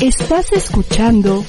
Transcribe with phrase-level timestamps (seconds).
[0.00, 1.44] Estás escuchando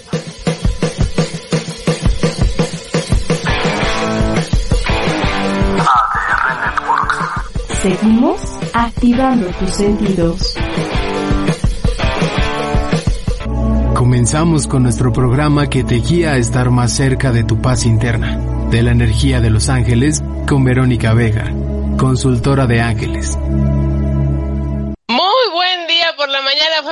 [5.77, 6.81] ADR.
[7.79, 8.41] Seguimos
[8.73, 10.55] activando tus sentidos.
[13.93, 18.39] Comenzamos con nuestro programa que te guía a estar más cerca de tu paz interna,
[18.71, 21.53] de la energía de los ángeles, con Verónica Vega,
[21.97, 23.37] consultora de ángeles.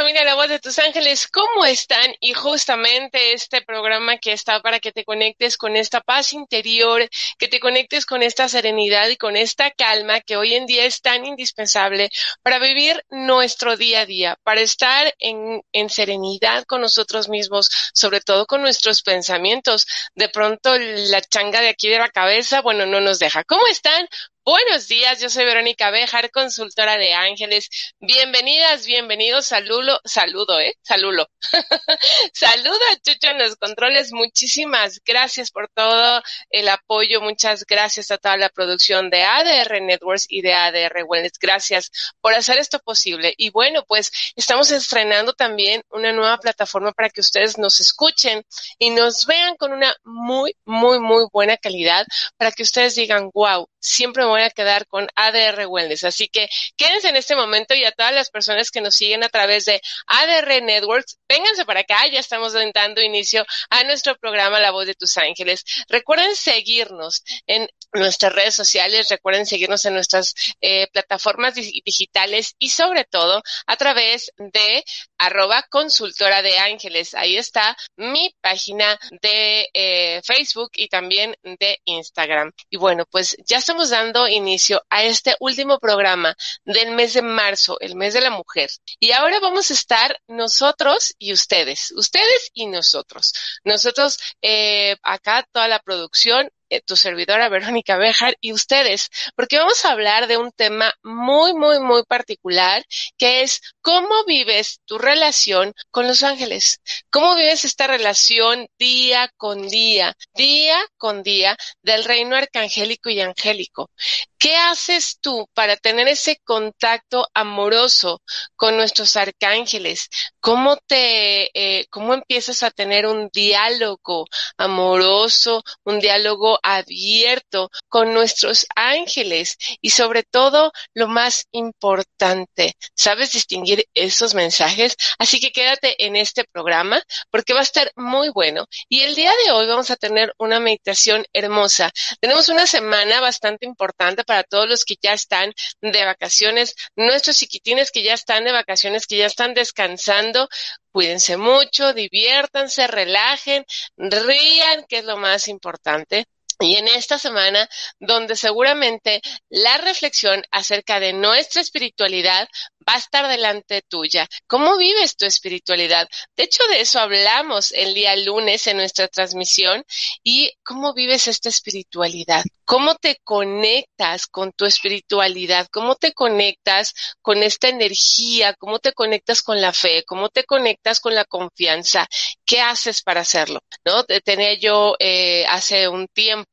[0.08, 1.28] Familia La Voz de tus Ángeles.
[1.28, 2.16] ¿Cómo están?
[2.22, 7.50] Y justamente este programa que está para que te conectes con esta paz interior, que
[7.50, 11.26] te conectes con esta serenidad y con esta calma que hoy en día es tan
[11.26, 12.10] indispensable
[12.42, 18.22] para vivir nuestro día a día, para estar en, en serenidad con nosotros mismos, sobre
[18.22, 19.88] todo con nuestros pensamientos.
[20.16, 23.44] De pronto la changa de aquí de la cabeza, bueno, no nos deja.
[23.44, 24.08] ¿Cómo están?
[24.48, 27.70] Buenos días, yo soy Verónica Bejar, consultora de ángeles.
[28.00, 30.74] Bienvenidas, bienvenidos, saludo, saludo, ¿eh?
[30.82, 31.30] Saludo.
[32.34, 34.14] Saludo a Chucho en los controles.
[34.14, 37.20] Muchísimas gracias por todo el apoyo.
[37.20, 41.34] Muchas gracias a toda la producción de ADR Networks y de ADR Wellness.
[41.42, 43.34] Gracias por hacer esto posible.
[43.36, 48.46] Y bueno, pues estamos estrenando también una nueva plataforma para que ustedes nos escuchen
[48.80, 52.06] y nos vean con una muy, muy, muy buena calidad
[52.38, 56.04] para que ustedes digan, wow, siempre me voy a quedar con ADR Wellness.
[56.04, 59.30] Así que quédense en este momento y a todas las personas que nos siguen a
[59.30, 64.72] través de ADR Networks, vénganse para acá, ya estamos dando inicio a nuestro programa La
[64.72, 65.64] Voz de tus Ángeles.
[65.90, 73.06] Recuerden seguirnos en nuestras redes sociales, recuerden seguirnos en nuestras eh, plataformas digitales y sobre
[73.06, 74.84] todo a través de
[75.18, 77.14] arroba consultora de ángeles.
[77.14, 82.52] Ahí está mi página de eh, Facebook y también de Instagram.
[82.70, 86.34] Y bueno, pues ya estamos dando inicio a este último programa
[86.64, 88.70] del mes de marzo, el mes de la mujer.
[89.00, 93.34] Y ahora vamos a estar nosotros y ustedes, ustedes y nosotros.
[93.66, 99.84] Nosotros eh, acá toda la producción eh, tu servidora Verónica Bejar y ustedes, porque vamos
[99.86, 102.86] a hablar de un tema muy, muy, muy particular,
[103.18, 109.68] que es cómo vives tu relación con los ángeles, cómo vives esta relación día con
[109.68, 113.92] día, día con día del reino arcangélico y angélico.
[114.40, 118.22] ¿Qué haces tú para tener ese contacto amoroso
[118.56, 120.10] con nuestros arcángeles?
[120.40, 124.28] ¿Cómo te, eh, cómo empiezas a tener un diálogo
[124.58, 129.58] amoroso, un diálogo abierto con nuestros ángeles?
[129.82, 134.96] Y sobre todo, lo más importante, ¿sabes distinguir esos mensajes?
[135.18, 137.02] Así que quédate en este programa
[137.32, 138.66] porque va a estar muy bueno.
[138.88, 141.92] Y el día de hoy vamos a tener una meditación hermosa.
[142.22, 145.52] Tenemos una semana bastante importante para todos los que ya están
[145.82, 150.48] de vacaciones, nuestros chiquitines que ya están de vacaciones, que ya están descansando.
[150.92, 153.66] Cuídense mucho, diviértanse, relajen,
[153.98, 156.26] rían, que es lo más importante.
[156.60, 157.70] Y en esta semana,
[158.00, 162.48] donde seguramente la reflexión acerca de nuestra espiritualidad
[162.88, 164.28] va a estar delante tuya.
[164.48, 166.08] ¿Cómo vives tu espiritualidad?
[166.36, 169.84] De hecho, de eso hablamos el día lunes en nuestra transmisión
[170.24, 172.44] y cómo vives esta espiritualidad.
[172.66, 175.68] ¿Cómo te conectas con tu espiritualidad?
[175.72, 178.54] ¿Cómo te conectas con esta energía?
[178.54, 180.04] ¿Cómo te conectas con la fe?
[180.06, 182.08] ¿Cómo te conectas con la confianza?
[182.46, 183.62] ¿Qué haces para hacerlo?
[183.86, 184.04] ¿No?
[184.04, 186.47] Tenía yo eh, hace un tiempo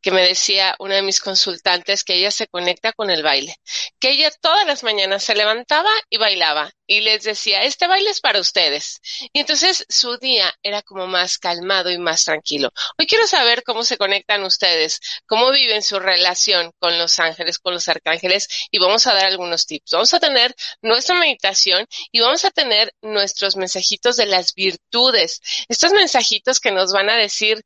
[0.00, 3.56] que me decía una de mis consultantes que ella se conecta con el baile,
[3.98, 8.20] que ella todas las mañanas se levanta y bailaba y les decía, este baile es
[8.20, 9.00] para ustedes.
[9.32, 12.72] Y entonces su día era como más calmado y más tranquilo.
[12.98, 17.74] Hoy quiero saber cómo se conectan ustedes, cómo viven su relación con los ángeles, con
[17.74, 19.92] los arcángeles y vamos a dar algunos tips.
[19.92, 20.52] Vamos a tener
[20.82, 25.40] nuestra meditación y vamos a tener nuestros mensajitos de las virtudes.
[25.68, 27.64] Estos mensajitos que nos van a decir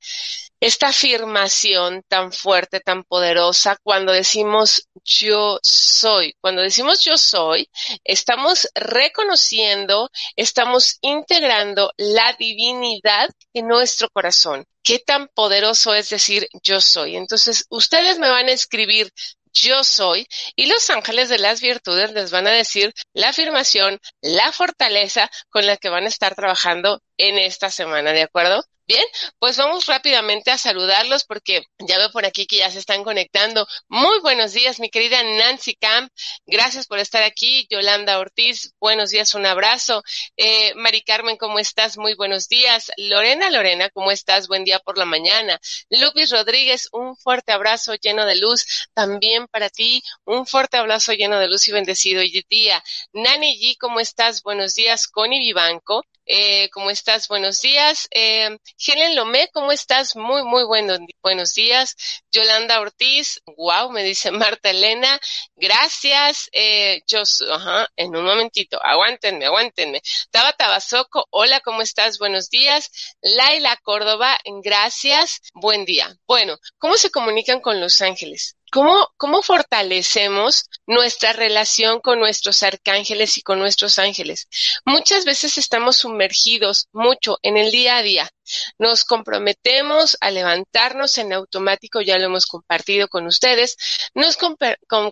[0.60, 6.34] esta afirmación tan fuerte, tan poderosa, cuando decimos yo soy.
[6.40, 7.68] Cuando decimos yo soy,
[8.02, 8.68] estamos
[9.14, 14.64] reconociendo, estamos integrando la divinidad en nuestro corazón.
[14.82, 17.16] Qué tan poderoso es decir yo soy.
[17.16, 19.10] Entonces, ustedes me van a escribir
[19.52, 20.26] yo soy
[20.56, 25.64] y los ángeles de las virtudes les van a decir la afirmación, la fortaleza con
[25.64, 28.64] la que van a estar trabajando en esta semana, ¿de acuerdo?
[28.86, 29.04] Bien,
[29.38, 33.66] pues vamos rápidamente a saludarlos porque ya veo por aquí que ya se están conectando.
[33.88, 36.12] Muy buenos días, mi querida Nancy Camp.
[36.44, 37.66] Gracias por estar aquí.
[37.70, 40.02] Yolanda Ortiz, buenos días, un abrazo.
[40.36, 41.96] Eh, Mari Carmen, ¿cómo estás?
[41.96, 42.92] Muy buenos días.
[42.98, 44.48] Lorena, Lorena, ¿cómo estás?
[44.48, 45.58] Buen día por la mañana.
[45.88, 48.66] Lupis Rodríguez, un fuerte abrazo lleno de luz.
[48.92, 52.84] También para ti, un fuerte abrazo lleno de luz y bendecido hoy día.
[53.14, 54.42] Nani G, ¿cómo estás?
[54.42, 55.08] Buenos días.
[55.08, 57.28] Connie Vivanco, eh, ¿cómo estás?
[57.28, 58.08] Buenos días.
[58.10, 60.16] Eh, Helen Lomé, ¿cómo estás?
[60.16, 61.96] Muy, muy buenos, buenos días.
[62.30, 64.30] Yolanda Ortiz, wow, me dice
[64.60, 65.20] Marta Elena,
[65.56, 66.48] gracias.
[66.52, 67.02] Eh,
[67.50, 70.00] ajá, en un momentito, aguántenme, aguántenme.
[70.30, 72.18] Taba Tabasoco, hola, ¿cómo estás?
[72.18, 72.90] Buenos días.
[73.20, 76.16] Laila Córdoba, gracias, buen día.
[76.26, 78.56] Bueno, ¿cómo se comunican con Los Ángeles?
[78.70, 84.48] ¿Cómo, ¿Cómo fortalecemos nuestra relación con nuestros arcángeles y con nuestros ángeles?
[84.84, 88.30] Muchas veces estamos sumergidos mucho en el día a día.
[88.78, 93.76] Nos comprometemos a levantarnos en automático, ya lo hemos compartido con ustedes.
[94.14, 94.36] Nos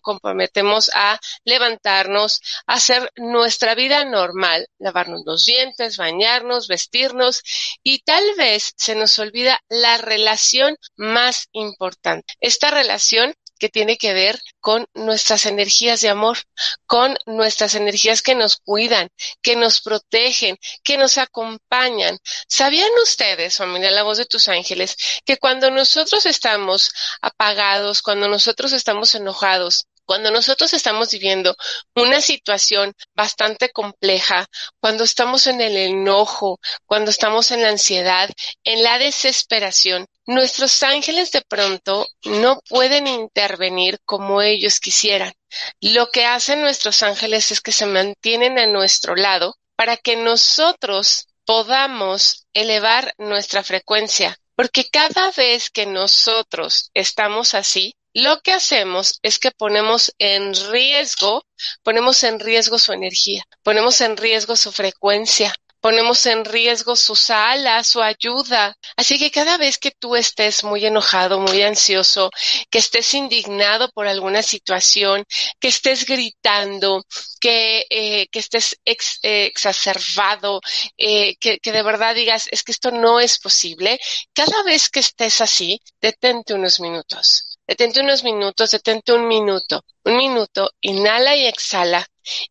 [0.03, 7.43] comprometemos a levantarnos, a hacer nuestra vida normal, lavarnos los dientes, bañarnos, vestirnos
[7.83, 12.35] y tal vez se nos olvida la relación más importante.
[12.41, 16.39] Esta relación que tiene que ver con nuestras energías de amor,
[16.85, 19.09] con nuestras energías que nos cuidan,
[19.41, 22.19] que nos protegen, que nos acompañan.
[22.49, 28.73] ¿Sabían ustedes, familia La Voz de tus Ángeles, que cuando nosotros estamos apagados, cuando nosotros
[28.73, 31.57] estamos enojados, cuando nosotros estamos viviendo
[31.95, 34.47] una situación bastante compleja,
[34.81, 38.31] cuando estamos en el enojo, cuando estamos en la ansiedad,
[38.65, 45.33] en la desesperación, nuestros ángeles de pronto no pueden intervenir como ellos quisieran.
[45.81, 51.27] Lo que hacen nuestros ángeles es que se mantienen a nuestro lado para que nosotros
[51.45, 59.39] podamos elevar nuestra frecuencia, porque cada vez que nosotros estamos así, lo que hacemos es
[59.39, 61.45] que ponemos en riesgo,
[61.83, 67.89] ponemos en riesgo su energía, ponemos en riesgo su frecuencia, ponemos en riesgo sus alas,
[67.89, 68.77] su ayuda.
[68.97, 72.31] Así que cada vez que tú estés muy enojado, muy ansioso,
[72.71, 75.25] que estés indignado por alguna situación,
[75.59, 77.05] que estés gritando,
[77.41, 80.61] que, eh, que estés eh, exacerbado,
[80.97, 83.99] eh, que, que de verdad digas, es que esto no es posible,
[84.33, 90.17] cada vez que estés así, detente unos minutos Detente unos minutos, detente un minuto, un
[90.17, 92.07] minuto, inhala y exhala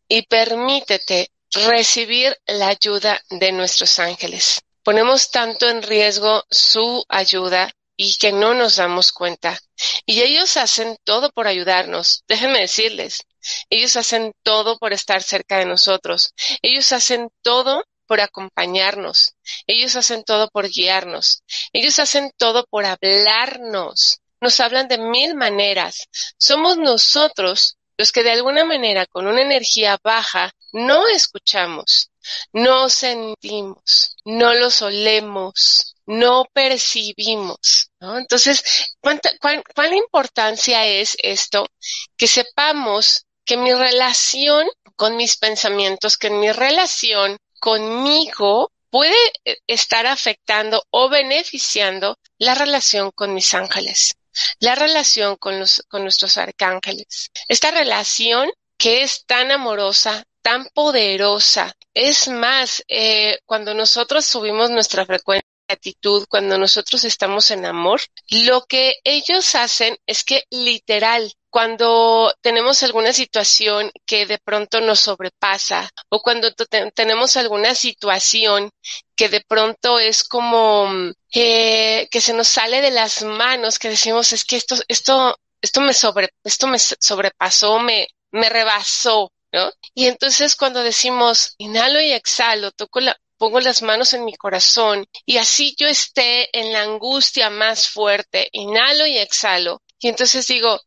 [0.08, 4.62] y permítete recibir la ayuda de nuestros ángeles.
[4.82, 9.60] Ponemos tanto en riesgo su ayuda y que no nos damos cuenta.
[10.06, 12.24] Y ellos hacen todo por ayudarnos.
[12.28, 13.26] Déjenme decirles,
[13.68, 16.32] ellos hacen todo por estar cerca de nosotros.
[16.62, 19.34] Ellos hacen todo por acompañarnos.
[19.66, 21.42] Ellos hacen todo por guiarnos.
[21.72, 26.08] Ellos hacen todo por hablarnos nos hablan de mil maneras.
[26.36, 32.10] Somos nosotros los que de alguna manera con una energía baja no escuchamos,
[32.52, 37.90] no sentimos, no los olemos, no percibimos.
[38.00, 38.64] Entonces,
[39.00, 41.68] ¿cuál importancia es esto?
[42.16, 49.14] Que sepamos que mi relación con mis pensamientos, que mi relación conmigo puede
[49.44, 54.16] eh, estar afectando o beneficiando la relación con mis ángeles
[54.60, 57.30] la relación con, los, con nuestros arcángeles.
[57.48, 61.72] Esta relación que es tan amorosa, tan poderosa.
[61.94, 68.00] Es más, eh, cuando nosotros subimos nuestra frecuencia de actitud, cuando nosotros estamos en amor,
[68.30, 75.00] lo que ellos hacen es que literal cuando tenemos alguna situación que de pronto nos
[75.00, 76.50] sobrepasa o cuando
[76.94, 78.70] tenemos alguna situación
[79.14, 80.88] que de pronto es como
[81.34, 85.82] eh, que se nos sale de las manos, que decimos es que esto, esto, esto
[85.82, 89.70] me sobre, esto me sobrepasó, me, me rebasó, ¿no?
[89.94, 95.04] Y entonces cuando decimos inhalo y exhalo, toco la, pongo las manos en mi corazón
[95.26, 100.80] y así yo esté en la angustia más fuerte, inhalo y exhalo, y entonces digo,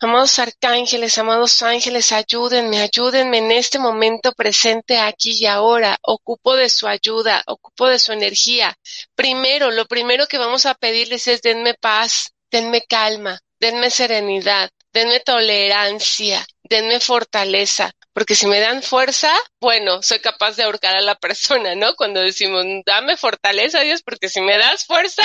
[0.00, 5.96] amados arcángeles, amados ángeles, ayúdenme, ayúdenme en este momento presente aquí y ahora.
[6.02, 8.76] Ocupo de su ayuda, ocupo de su energía.
[9.14, 15.20] Primero, lo primero que vamos a pedirles es denme paz, denme calma, denme serenidad, denme
[15.20, 19.30] tolerancia, denme fortaleza, porque si me dan fuerza,
[19.60, 21.94] bueno, soy capaz de ahorcar a la persona, ¿no?
[21.96, 25.22] Cuando decimos, dame fortaleza, Dios, porque si me das fuerza,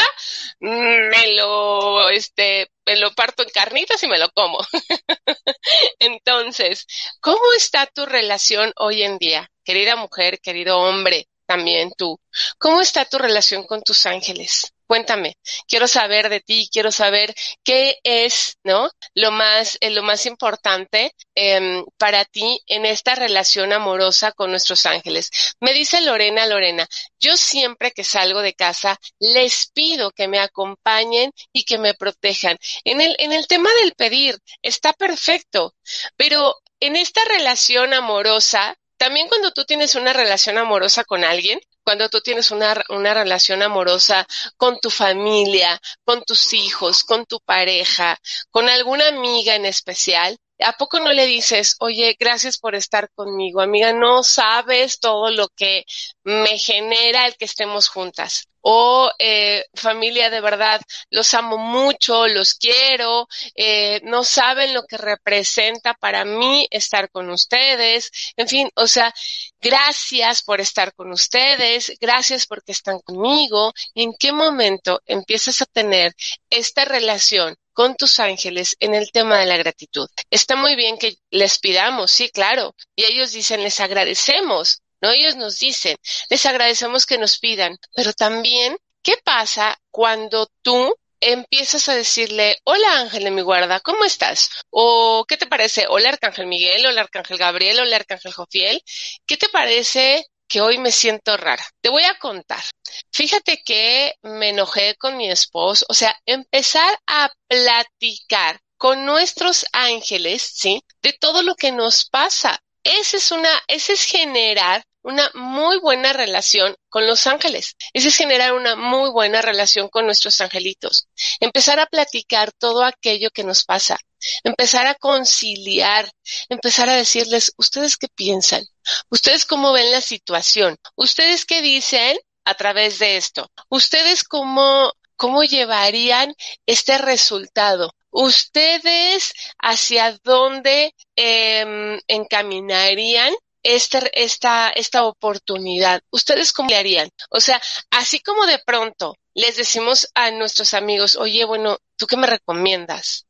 [0.59, 4.59] me lo, este, lo parto en carnitas y me lo como.
[5.99, 6.85] Entonces,
[7.19, 9.49] ¿cómo está tu relación hoy en día?
[9.63, 12.19] Querida mujer, querido hombre, también tú.
[12.57, 14.73] ¿Cómo está tu relación con tus ángeles?
[14.91, 15.37] Cuéntame,
[15.69, 17.33] quiero saber de ti, quiero saber
[17.63, 18.89] qué es, ¿no?
[19.13, 24.85] Lo más, eh, lo más importante em, para ti en esta relación amorosa con nuestros
[24.85, 25.31] ángeles.
[25.61, 26.85] Me dice Lorena, Lorena,
[27.21, 32.57] yo siempre que salgo de casa les pido que me acompañen y que me protejan.
[32.83, 35.73] En el, en el tema del pedir, está perfecto,
[36.17, 42.09] pero en esta relación amorosa, también cuando tú tienes una relación amorosa con alguien, cuando
[42.09, 48.17] tú tienes una, una relación amorosa con tu familia, con tus hijos, con tu pareja,
[48.49, 53.61] con alguna amiga en especial, ¿A poco no le dices, oye, gracias por estar conmigo,
[53.61, 55.85] amiga, no sabes todo lo que
[56.23, 58.47] me genera el que estemos juntas?
[58.61, 64.97] o eh, familia de verdad, los amo mucho, los quiero, eh, no saben lo que
[64.97, 69.13] representa para mí estar con ustedes, en fin, o sea,
[69.59, 76.13] gracias por estar con ustedes, gracias porque están conmigo, en qué momento empiezas a tener
[76.49, 80.07] esta relación con tus ángeles en el tema de la gratitud.
[80.29, 85.11] Está muy bien que les pidamos, sí, claro, y ellos dicen, les agradecemos, ¿no?
[85.11, 85.97] Ellos nos dicen,
[86.29, 92.99] les agradecemos que nos pidan, pero también, ¿qué pasa cuando tú empiezas a decirle, hola
[92.99, 94.49] Ángel de mi guarda, ¿cómo estás?
[94.71, 95.85] O, ¿qué te parece?
[95.87, 98.83] Hola Arcángel Miguel, hola Arcángel Gabriel, hola Arcángel Jofiel,
[99.27, 101.65] ¿qué te parece que hoy me siento rara?
[101.79, 102.61] Te voy a contar.
[103.09, 110.41] Fíjate que me enojé con mi esposo, o sea, empezar a platicar con nuestros ángeles,
[110.53, 110.83] ¿sí?
[111.01, 112.59] De todo lo que nos pasa.
[112.83, 117.77] Ese es una, ese es generar una muy buena relación con los ángeles.
[117.93, 121.07] Ese es generar una muy buena relación con nuestros angelitos.
[121.39, 123.97] Empezar a platicar todo aquello que nos pasa.
[124.43, 126.11] Empezar a conciliar.
[126.49, 128.65] Empezar a decirles, ¿ustedes qué piensan?
[129.09, 130.77] ¿Ustedes cómo ven la situación?
[130.95, 133.51] ¿Ustedes qué dicen a través de esto?
[133.69, 136.33] ¿Ustedes cómo, cómo llevarían
[136.65, 137.93] este resultado?
[138.11, 146.01] ¿Ustedes hacia dónde eh, encaminarían esta, esta, esta oportunidad?
[146.11, 147.09] ¿Ustedes cómo le harían?
[147.29, 152.17] O sea, así como de pronto les decimos a nuestros amigos, oye, bueno, ¿tú qué
[152.17, 153.25] me recomiendas?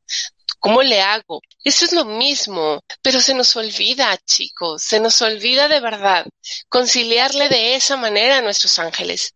[0.62, 1.40] ¿Cómo le hago?
[1.64, 6.24] Eso es lo mismo, pero se nos olvida, chicos, se nos olvida de verdad
[6.68, 9.34] conciliarle de esa manera a nuestros ángeles.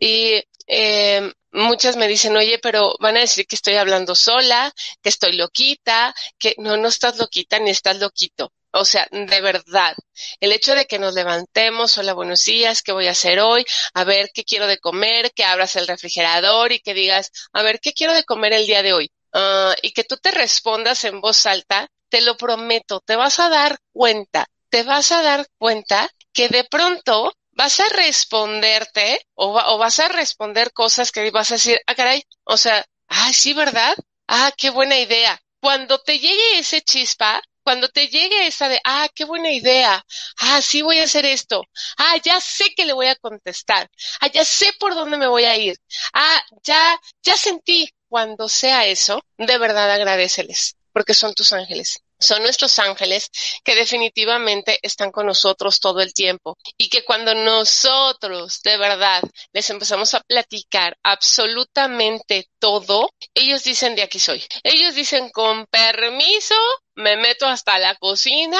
[0.00, 5.10] Y eh, muchas me dicen, oye, pero van a decir que estoy hablando sola, que
[5.10, 8.52] estoy loquita, que no, no estás loquita ni estás loquito.
[8.72, 9.94] O sea, de verdad,
[10.40, 13.64] el hecho de que nos levantemos, hola, buenos días, ¿qué voy a hacer hoy?
[13.94, 15.30] A ver, ¿qué quiero de comer?
[15.32, 18.82] Que abras el refrigerador y que digas, a ver, ¿qué quiero de comer el día
[18.82, 19.12] de hoy?
[19.34, 23.48] Uh, y que tú te respondas en voz alta, te lo prometo, te vas a
[23.48, 29.78] dar cuenta, te vas a dar cuenta que de pronto vas a responderte o, o
[29.78, 33.94] vas a responder cosas que vas a decir, ah, caray, o sea, ah, sí, ¿verdad?
[34.28, 35.40] Ah, qué buena idea.
[35.60, 40.04] Cuando te llegue ese chispa, cuando te llegue esa de, ah, qué buena idea,
[40.40, 41.62] ah, sí voy a hacer esto,
[41.98, 45.44] ah, ya sé que le voy a contestar, ah, ya sé por dónde me voy
[45.44, 45.76] a ir,
[46.12, 52.42] ah, ya, ya sentí, cuando sea eso, de verdad agradeceles, porque son tus ángeles son
[52.42, 53.30] nuestros ángeles
[53.62, 59.68] que definitivamente están con nosotros todo el tiempo y que cuando nosotros de verdad les
[59.70, 64.42] empezamos a platicar absolutamente todo, ellos dicen de aquí soy.
[64.62, 66.54] Ellos dicen con permiso,
[66.96, 68.58] me meto hasta la cocina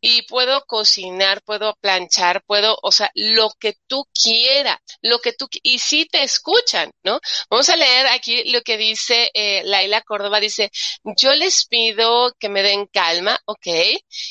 [0.00, 5.48] y puedo cocinar, puedo planchar, puedo, o sea, lo que tú quieras, lo que tú,
[5.62, 7.20] y si te escuchan, ¿no?
[7.50, 10.70] Vamos a leer aquí lo que dice eh, Laila Córdoba, dice,
[11.16, 13.66] yo les pido que me den calma, ¿ok?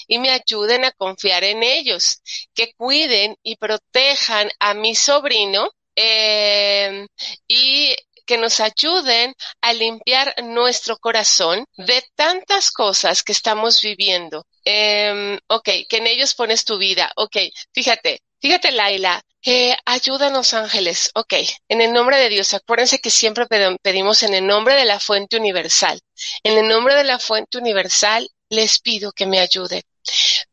[0.08, 2.22] Y me ayuden a confiar en ellos,
[2.54, 7.08] que cuiden y protejan a mi sobrino eh,
[7.48, 14.46] y que nos ayuden a limpiar nuestro corazón de tantas cosas que estamos viviendo.
[14.64, 17.12] Eh, ok, que en ellos pones tu vida.
[17.16, 17.38] Ok,
[17.74, 21.12] fíjate, fíjate Laila, eh, ayúdanos ángeles.
[21.14, 21.34] Ok,
[21.70, 23.46] en el nombre de Dios, acuérdense que siempre
[23.82, 26.02] pedimos en el nombre de la fuente universal.
[26.44, 29.82] En el nombre de la fuente universal les pido que me ayuden.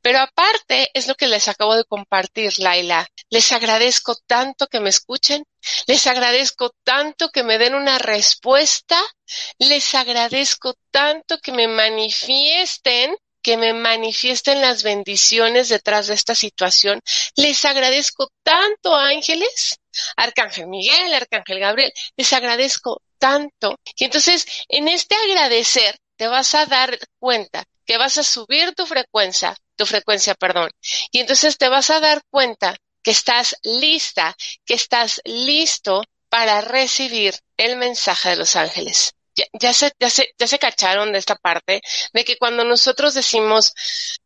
[0.01, 3.07] Pero aparte, es lo que les acabo de compartir, Laila.
[3.33, 5.43] Les agradezco tanto que me escuchen,
[5.87, 9.01] les agradezco tanto que me den una respuesta,
[9.59, 17.01] les agradezco tanto que me manifiesten que me manifiesten las bendiciones detrás de esta situación.
[17.35, 19.81] Les agradezco tanto, ángeles,
[20.15, 23.81] Arcángel Miguel, Arcángel Gabriel, les agradezco tanto.
[23.97, 28.85] Y entonces, en este agradecer, te vas a dar cuenta que vas a subir tu
[28.85, 30.71] frecuencia, tu frecuencia, perdón.
[31.11, 37.35] Y entonces te vas a dar cuenta que estás lista, que estás listo para recibir
[37.57, 39.15] el mensaje de los ángeles.
[39.59, 41.81] Ya, se, cacharon de esta parte,
[42.13, 43.73] de que cuando nosotros decimos,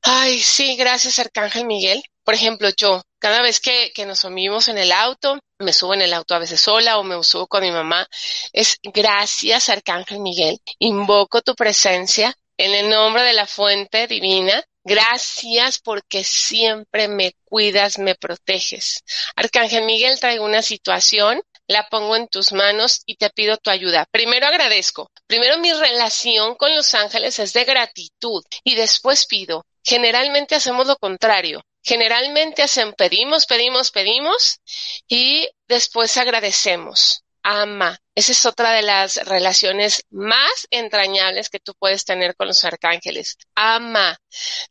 [0.03, 2.03] ay, sí, gracias, Arcángel Miguel.
[2.25, 6.03] Por ejemplo, yo, cada vez que, que nos subimos en el auto, me subo en
[6.03, 8.07] el auto a veces sola o me subo con mi mamá,
[8.53, 10.59] es gracias, Arcángel Miguel.
[10.81, 17.99] Invoco tu presencia en el nombre de la fuente divina Gracias porque siempre me cuidas,
[17.99, 19.03] me proteges.
[19.35, 24.07] Arcángel Miguel, traigo una situación, la pongo en tus manos y te pido tu ayuda.
[24.13, 25.11] Primero agradezco.
[25.27, 29.67] Primero mi relación con los ángeles es de gratitud y después pido.
[29.83, 31.65] Generalmente hacemos lo contrario.
[31.83, 34.61] Generalmente hacen, pedimos, pedimos, pedimos
[35.09, 37.97] y después agradecemos ama.
[38.17, 43.39] Esa es otra de las relaciones más entrañables que tú puedes tener con los arcángeles.
[43.55, 44.19] Ama.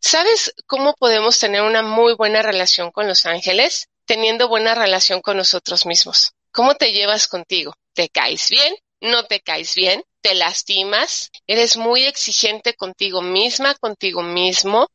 [0.01, 3.87] ¿Sabes cómo podemos tener una muy buena relación con los ángeles?
[4.05, 6.33] Teniendo buena relación con nosotros mismos.
[6.51, 7.73] ¿Cómo te llevas contigo?
[7.93, 8.75] ¿Te caes bien?
[8.99, 10.03] ¿No te caes bien?
[10.21, 11.31] ¿Te lastimas?
[11.47, 14.89] ¿Eres muy exigente contigo misma, contigo mismo?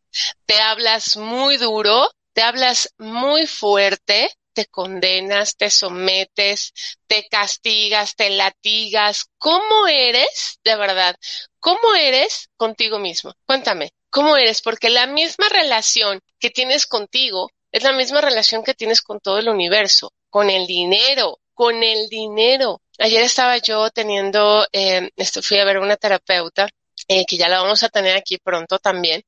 [0.44, 2.10] ¿Te hablas muy duro?
[2.34, 4.30] ¿Te hablas muy fuerte?
[4.52, 6.72] Te condenas, te sometes,
[7.06, 9.26] te castigas, te latigas.
[9.38, 11.16] ¿Cómo eres de verdad?
[11.58, 13.32] ¿Cómo eres contigo mismo?
[13.46, 14.62] Cuéntame, ¿cómo eres?
[14.62, 19.38] Porque la misma relación que tienes contigo es la misma relación que tienes con todo
[19.38, 22.80] el universo, con el dinero, con el dinero.
[22.98, 25.10] Ayer estaba yo teniendo, eh,
[25.42, 26.68] fui a ver una terapeuta
[27.10, 29.24] eh, que ya la vamos a tener aquí pronto también.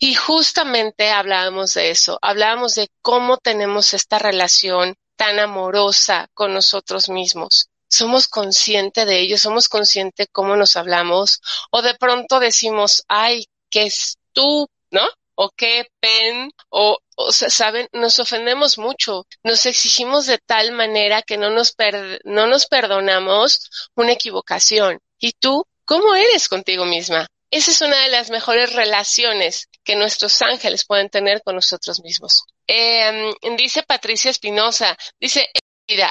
[0.00, 7.08] Y justamente hablábamos de eso, hablábamos de cómo tenemos esta relación tan amorosa con nosotros
[7.08, 7.68] mismos.
[7.88, 13.88] Somos conscientes de ello, somos conscientes cómo nos hablamos, o de pronto decimos, ay, qué
[14.32, 15.06] tú, ¿no?
[15.36, 21.36] O qué pen, o, o saben, nos ofendemos mucho, nos exigimos de tal manera que
[21.38, 21.76] no nos,
[22.24, 24.98] no nos perdonamos una equivocación.
[25.20, 27.26] ¿Y tú ¿Cómo eres contigo misma?
[27.50, 32.44] Esa es una de las mejores relaciones que nuestros ángeles pueden tener con nosotros mismos.
[32.66, 35.50] Eh, dice Patricia Espinosa, dice,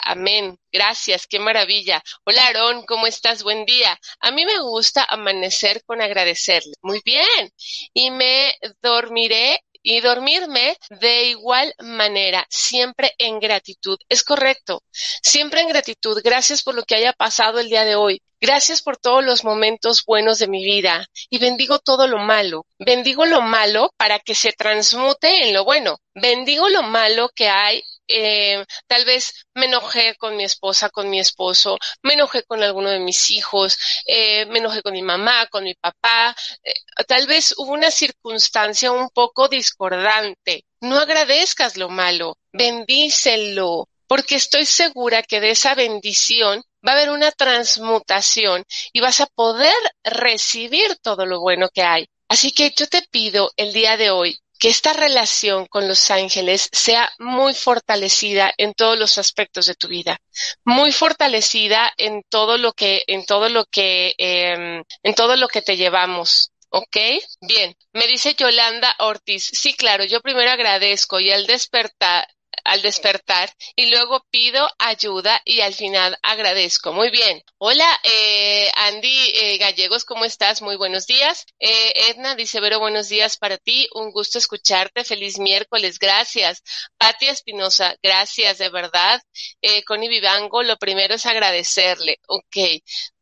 [0.03, 2.01] amén, gracias, qué maravilla.
[2.25, 3.43] Hola Aarón, ¿cómo estás?
[3.43, 3.97] Buen día.
[4.19, 6.73] A mí me gusta amanecer con agradecerle.
[6.81, 7.51] Muy bien.
[7.93, 13.97] Y me dormiré y dormirme de igual manera, siempre en gratitud.
[14.09, 16.21] Es correcto, siempre en gratitud.
[16.23, 18.21] Gracias por lo que haya pasado el día de hoy.
[18.39, 22.65] Gracias por todos los momentos buenos de mi vida y bendigo todo lo malo.
[22.79, 25.99] Bendigo lo malo para que se transmute en lo bueno.
[26.15, 31.19] Bendigo lo malo que hay eh, tal vez me enojé con mi esposa, con mi
[31.19, 35.63] esposo, me enojé con alguno de mis hijos, eh, me enojé con mi mamá, con
[35.63, 36.73] mi papá, eh,
[37.07, 40.65] tal vez hubo una circunstancia un poco discordante.
[40.81, 47.11] No agradezcas lo malo, bendícelo, porque estoy segura que de esa bendición va a haber
[47.11, 52.07] una transmutación y vas a poder recibir todo lo bueno que hay.
[52.27, 56.69] Así que yo te pido el día de hoy que esta relación con los ángeles
[56.71, 60.19] sea muy fortalecida en todos los aspectos de tu vida,
[60.63, 65.63] muy fortalecida en todo lo que, en todo lo que, eh, en todo lo que
[65.63, 66.51] te llevamos.
[66.69, 66.95] ¿Ok?
[67.41, 67.75] Bien.
[67.91, 69.49] Me dice Yolanda Ortiz.
[69.51, 72.27] Sí, claro, yo primero agradezco y al despertar,
[72.63, 76.93] al despertar y luego pido ayuda y al final agradezco.
[76.93, 77.41] Muy bien.
[77.57, 80.61] Hola, eh, Andy eh, Gallegos, ¿cómo estás?
[80.61, 81.45] Muy buenos días.
[81.59, 83.87] Eh, Edna dice, Vero, buenos días para ti.
[83.93, 85.03] Un gusto escucharte.
[85.03, 85.99] Feliz miércoles.
[85.99, 86.63] Gracias.
[86.97, 89.21] Patia Espinosa, gracias, de verdad.
[89.61, 92.19] Eh, Connie Vivango, lo primero es agradecerle.
[92.27, 92.57] Ok.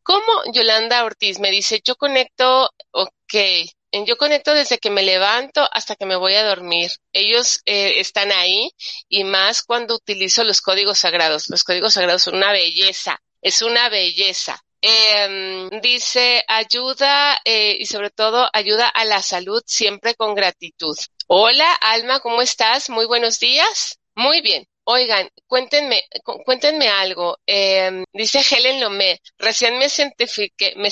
[0.04, 3.36] ¿Cómo Yolanda Ortiz me dice, yo conecto, ok,
[3.92, 6.92] yo conecto desde que me levanto hasta que me voy a dormir.
[7.14, 8.72] Ellos eh, están ahí
[9.08, 11.50] y más cuando utilizo los códigos sagrados.
[11.50, 14.64] Los códigos sagrados son una belleza, es una belleza.
[14.82, 20.98] Eh, dice ayuda eh, y sobre todo ayuda a la salud siempre con gratitud.
[21.28, 22.90] Hola Alma, ¿cómo estás?
[22.90, 24.00] Muy buenos días.
[24.16, 24.66] Muy bien.
[24.92, 26.04] Oigan, cuéntenme,
[26.44, 27.38] cuéntenme algo.
[27.46, 30.90] Eh, dice Helen Lomé, recién me certifiqué, me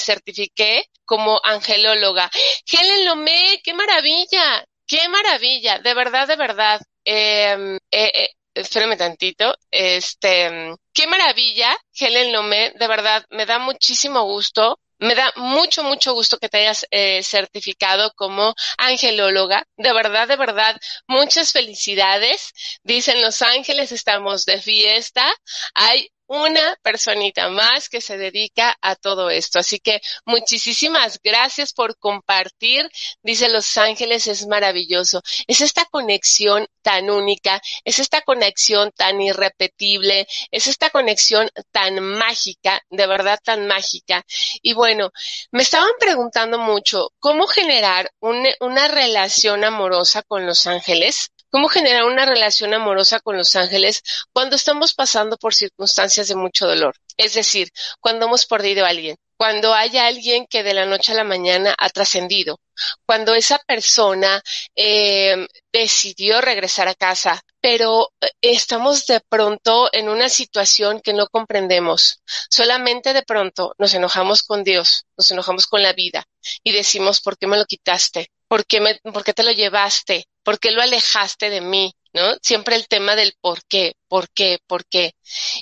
[1.03, 2.29] como angelóloga.
[2.71, 6.79] Helen Lomé, qué maravilla, qué maravilla, de verdad, de verdad.
[7.03, 14.79] Eh, eh, espérame tantito, este, qué maravilla, Helen Lomé, de verdad, me da muchísimo gusto
[14.99, 19.65] me da mucho, mucho gusto que te hayas eh, certificado como angelóloga.
[19.77, 22.53] De verdad, de verdad, muchas felicidades.
[22.83, 25.31] Dicen Los Ángeles, estamos de fiesta.
[25.73, 29.59] Hay una personita más que se dedica a todo esto.
[29.59, 32.89] Así que muchísimas gracias por compartir.
[33.21, 35.21] Dice Los Ángeles es maravilloso.
[35.47, 42.81] Es esta conexión tan única, es esta conexión tan irrepetible, es esta conexión tan mágica,
[42.89, 44.25] de verdad tan mágica.
[44.61, 45.11] Y bueno,
[45.51, 51.31] me estaban preguntando mucho cómo generar una relación amorosa con Los Ángeles.
[51.49, 56.67] ¿Cómo generar una relación amorosa con los ángeles cuando estamos pasando por circunstancias de mucho
[56.67, 56.95] dolor?
[57.15, 61.15] Es decir, cuando hemos perdido a alguien, cuando hay alguien que de la noche a
[61.15, 62.59] la mañana ha trascendido,
[63.05, 64.41] cuando esa persona
[64.75, 71.27] eh, decidió regresar a casa, pero eh, estamos de pronto en una situación que no
[71.27, 72.21] comprendemos.
[72.49, 76.25] Solamente de pronto nos enojamos con Dios, nos enojamos con la vida
[76.63, 78.31] y decimos, ¿por qué me lo quitaste?
[78.47, 80.25] ¿Por qué, me, ¿Por qué te lo llevaste?
[80.43, 81.93] ¿Por qué lo alejaste de mí?
[82.13, 82.35] ¿No?
[82.41, 85.13] Siempre el tema del por qué, por qué, por qué.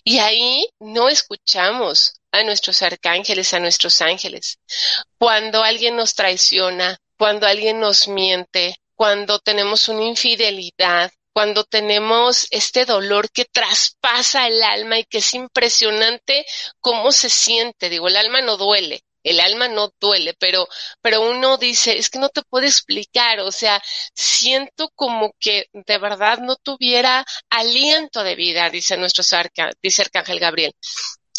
[0.04, 4.60] Y ahí no escuchamos a nuestros arcángeles, a nuestros ángeles.
[5.18, 12.86] Cuando alguien nos traiciona, cuando alguien nos miente, cuando tenemos una infidelidad, cuando tenemos este
[12.86, 16.46] dolor que traspasa el alma y que es impresionante
[16.80, 17.90] cómo se siente.
[17.90, 20.68] Digo, el alma no duele, el alma no duele, pero,
[21.02, 23.82] pero uno dice, es que no te puedo explicar, o sea,
[24.14, 29.24] siento como que de verdad no tuviera aliento de vida, dice nuestro
[29.82, 30.74] dice Arcángel Gabriel.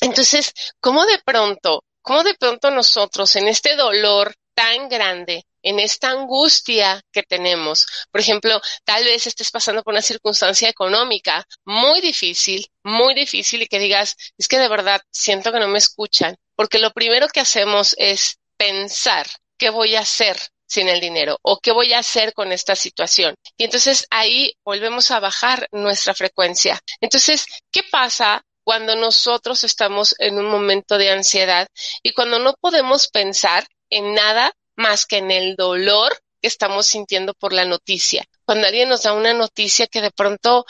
[0.01, 6.11] Entonces, ¿cómo de pronto, cómo de pronto nosotros en este dolor tan grande, en esta
[6.11, 7.87] angustia que tenemos.
[8.11, 13.66] Por ejemplo, tal vez estés pasando por una circunstancia económica muy difícil, muy difícil y
[13.66, 17.40] que digas, es que de verdad siento que no me escuchan, porque lo primero que
[17.40, 19.27] hacemos es pensar
[19.59, 23.35] qué voy a hacer sin el dinero o qué voy a hacer con esta situación.
[23.57, 26.81] Y entonces ahí volvemos a bajar nuestra frecuencia.
[27.01, 31.69] Entonces, ¿qué pasa cuando nosotros estamos en un momento de ansiedad
[32.03, 37.33] y cuando no podemos pensar en nada más que en el dolor que estamos sintiendo
[37.35, 38.25] por la noticia?
[38.45, 40.66] Cuando alguien nos da una noticia que de pronto,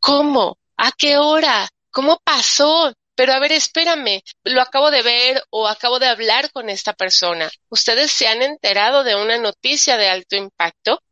[0.00, 0.58] ¿cómo?
[0.76, 1.68] ¿A qué hora?
[1.90, 2.92] ¿Cómo pasó?
[3.18, 7.50] Pero a ver, espérame, lo acabo de ver o acabo de hablar con esta persona.
[7.68, 11.02] ¿Ustedes se han enterado de una noticia de alto impacto?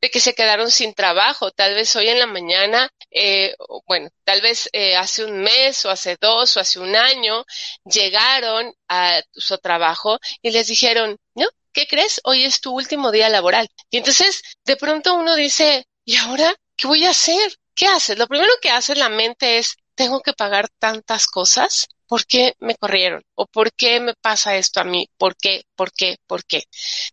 [0.00, 3.54] De que se quedaron sin trabajo, tal vez hoy en la mañana, eh,
[3.86, 7.44] bueno, tal vez eh, hace un mes o hace dos o hace un año,
[7.84, 12.20] llegaron a su trabajo y les dijeron, no, ¿qué crees?
[12.24, 13.68] Hoy es tu último día laboral.
[13.88, 17.56] Y entonces, de pronto uno dice, ¿y ahora qué voy a hacer?
[17.76, 18.18] ¿Qué haces?
[18.18, 21.88] Lo primero que hace la mente es, tengo que pagar tantas cosas?
[22.06, 23.22] ¿Por qué me corrieron?
[23.34, 25.08] ¿O por qué me pasa esto a mí?
[25.16, 25.64] ¿Por qué?
[25.74, 26.16] ¿Por qué?
[26.26, 26.64] ¿Por qué?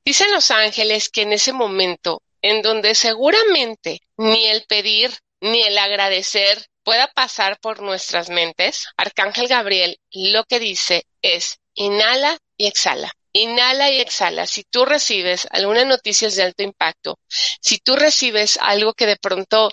[0.03, 5.11] Dicen los ángeles que en ese momento en donde seguramente ni el pedir
[5.41, 12.37] ni el agradecer pueda pasar por nuestras mentes, Arcángel Gabriel lo que dice es inhala
[12.57, 13.11] y exhala.
[13.31, 14.47] Inhala y exhala.
[14.47, 19.69] Si tú recibes alguna noticia de alto impacto, si tú recibes algo que de pronto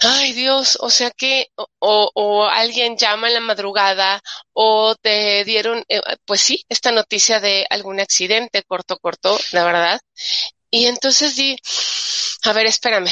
[0.00, 4.20] ay Dios, o sea que, o, o, alguien llama en la madrugada
[4.52, 10.00] o te dieron, eh, pues sí, esta noticia de algún accidente, corto, corto, la verdad.
[10.70, 11.56] Y entonces di,
[12.44, 13.10] a ver, espérame.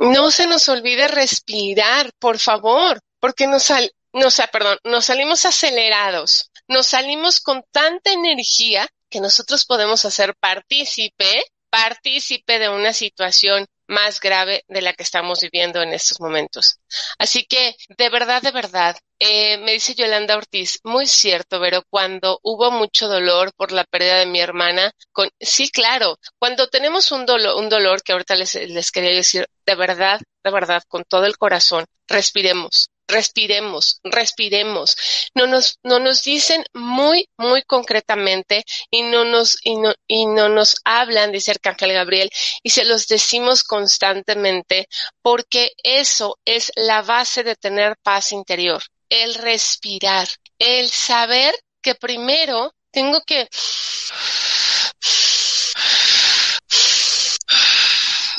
[0.00, 5.44] No se nos olvide respirar, por favor, porque nos sal, no, sea, perdón, nos salimos
[5.44, 13.66] acelerados, nos salimos con tanta energía que nosotros podemos hacer partícipe, partícipe de una situación
[13.86, 16.78] más grave de la que estamos viviendo en estos momentos.
[17.18, 22.38] Así que, de verdad, de verdad, eh, me dice Yolanda Ortiz, muy cierto, pero cuando
[22.42, 27.26] hubo mucho dolor por la pérdida de mi hermana, con, sí, claro, cuando tenemos un
[27.26, 31.38] dolor, un dolor que ahorita les quería decir, de verdad, de verdad, con todo el
[31.38, 34.96] corazón, respiremos, respiremos, respiremos.
[35.34, 40.48] No nos, no nos dicen muy, muy concretamente y no nos, y no, y no
[40.48, 42.30] nos hablan, dice Arcángel Gabriel,
[42.62, 44.88] y se los decimos constantemente
[45.22, 52.72] porque eso es la base de tener paz interior, el respirar, el saber que primero
[52.90, 53.48] tengo que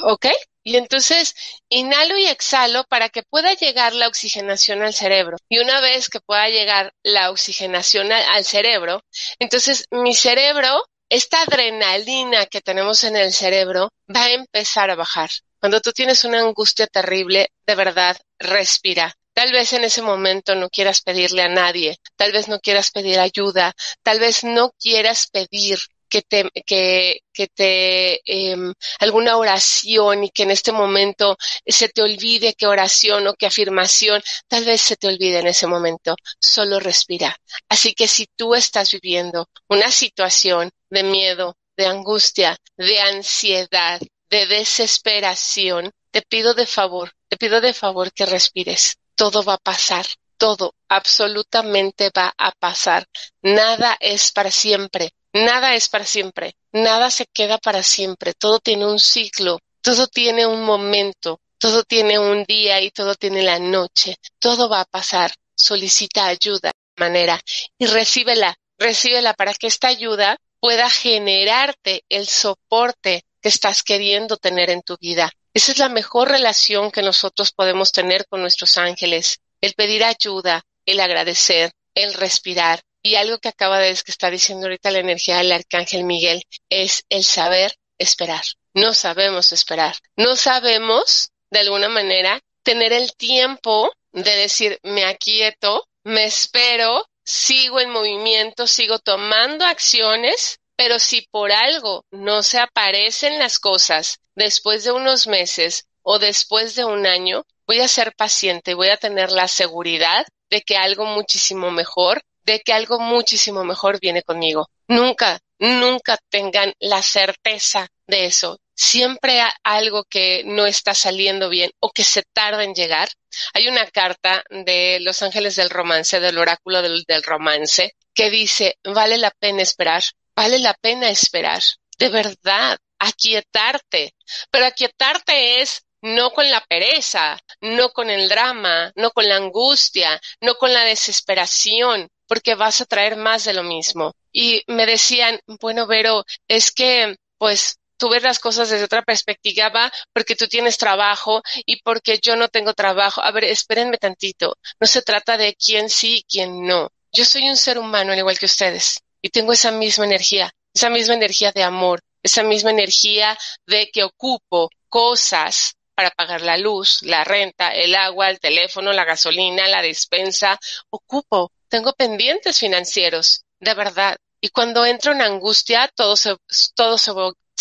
[0.03, 0.27] ¿ok?
[0.63, 1.35] Y entonces
[1.69, 5.37] inhalo y exhalo para que pueda llegar la oxigenación al cerebro.
[5.49, 9.01] Y una vez que pueda llegar la oxigenación al, cerebro,
[9.39, 15.29] entonces mi cerebro, esta adrenalina que tenemos en el cerebro, va a empezar a bajar.
[15.59, 19.15] Cuando tú tienes una angustia terrible, de verdad, respira.
[19.33, 23.19] Tal vez en ese momento no quieras pedirle a nadie, tal vez no quieras pedir
[23.19, 25.77] ayuda, tal vez no quieras pedir
[26.15, 28.55] que te, que, que te, eh,
[28.99, 34.23] alguna oración y que en este momento se te olvide qué oración o qué afirmación,
[34.47, 37.35] tal vez se te olvide en ese momento, solo respira.
[37.67, 43.99] Así que si tú estás viviendo una situación de miedo, de angustia, de ansiedad,
[44.29, 48.95] de desesperación, te pido de favor, te pido de favor que respires.
[49.15, 50.05] Todo va a pasar,
[50.37, 53.05] todo, absolutamente va a pasar.
[53.41, 55.11] Nada es para siempre.
[55.35, 60.45] Nada es para siempre, nada se queda para siempre, todo tiene un ciclo, todo tiene
[60.45, 65.33] un momento, todo tiene un día y todo tiene la noche, todo va a pasar.
[65.53, 67.41] Solicita ayuda de manera
[67.77, 74.69] y recíbela, recíbela para que esta ayuda pueda generarte el soporte que estás queriendo tener
[74.69, 75.29] en tu vida.
[75.53, 80.63] Esa es la mejor relación que nosotros podemos tener con nuestros ángeles, el pedir ayuda,
[80.85, 85.37] el agradecer, el respirar, y algo que acaba de que está diciendo ahorita la energía
[85.37, 86.41] del arcángel Miguel
[86.71, 88.43] es el saber esperar.
[88.73, 89.95] No sabemos esperar.
[90.15, 97.79] No sabemos, de alguna manera, tener el tiempo de decir, me aquieto, me espero, sigo
[97.79, 104.83] en movimiento, sigo tomando acciones, pero si por algo no se aparecen las cosas después
[104.83, 109.31] de unos meses o después de un año, voy a ser paciente, voy a tener
[109.31, 114.69] la seguridad de que algo muchísimo mejor de que algo muchísimo mejor viene conmigo.
[114.87, 118.59] Nunca, nunca tengan la certeza de eso.
[118.75, 123.09] Siempre hay algo que no está saliendo bien o que se tarda en llegar.
[123.53, 128.77] Hay una carta de Los Ángeles del Romance, del oráculo del, del romance, que dice,
[128.83, 130.03] vale la pena esperar,
[130.35, 131.61] vale la pena esperar.
[131.97, 134.13] De verdad, aquietarte.
[134.51, 140.21] Pero aquietarte es no con la pereza, no con el drama, no con la angustia,
[140.41, 144.13] no con la desesperación, porque vas a traer más de lo mismo.
[144.31, 149.91] Y me decían, bueno, Vero, es que, pues, tú ves las cosas desde otra perspectiva
[150.13, 153.21] porque tú tienes trabajo y porque yo no tengo trabajo.
[153.21, 154.57] A ver, espérenme tantito.
[154.79, 156.89] No se trata de quién sí y quién no.
[157.11, 160.89] Yo soy un ser humano al igual que ustedes y tengo esa misma energía, esa
[160.89, 167.01] misma energía de amor, esa misma energía de que ocupo cosas para pagar la luz,
[167.03, 170.59] la renta, el agua, el teléfono, la gasolina, la despensa.
[170.89, 174.15] Ocupo tengo pendientes financieros, de verdad.
[174.39, 176.37] Y cuando entro en angustia, todo se,
[176.73, 177.11] todo se,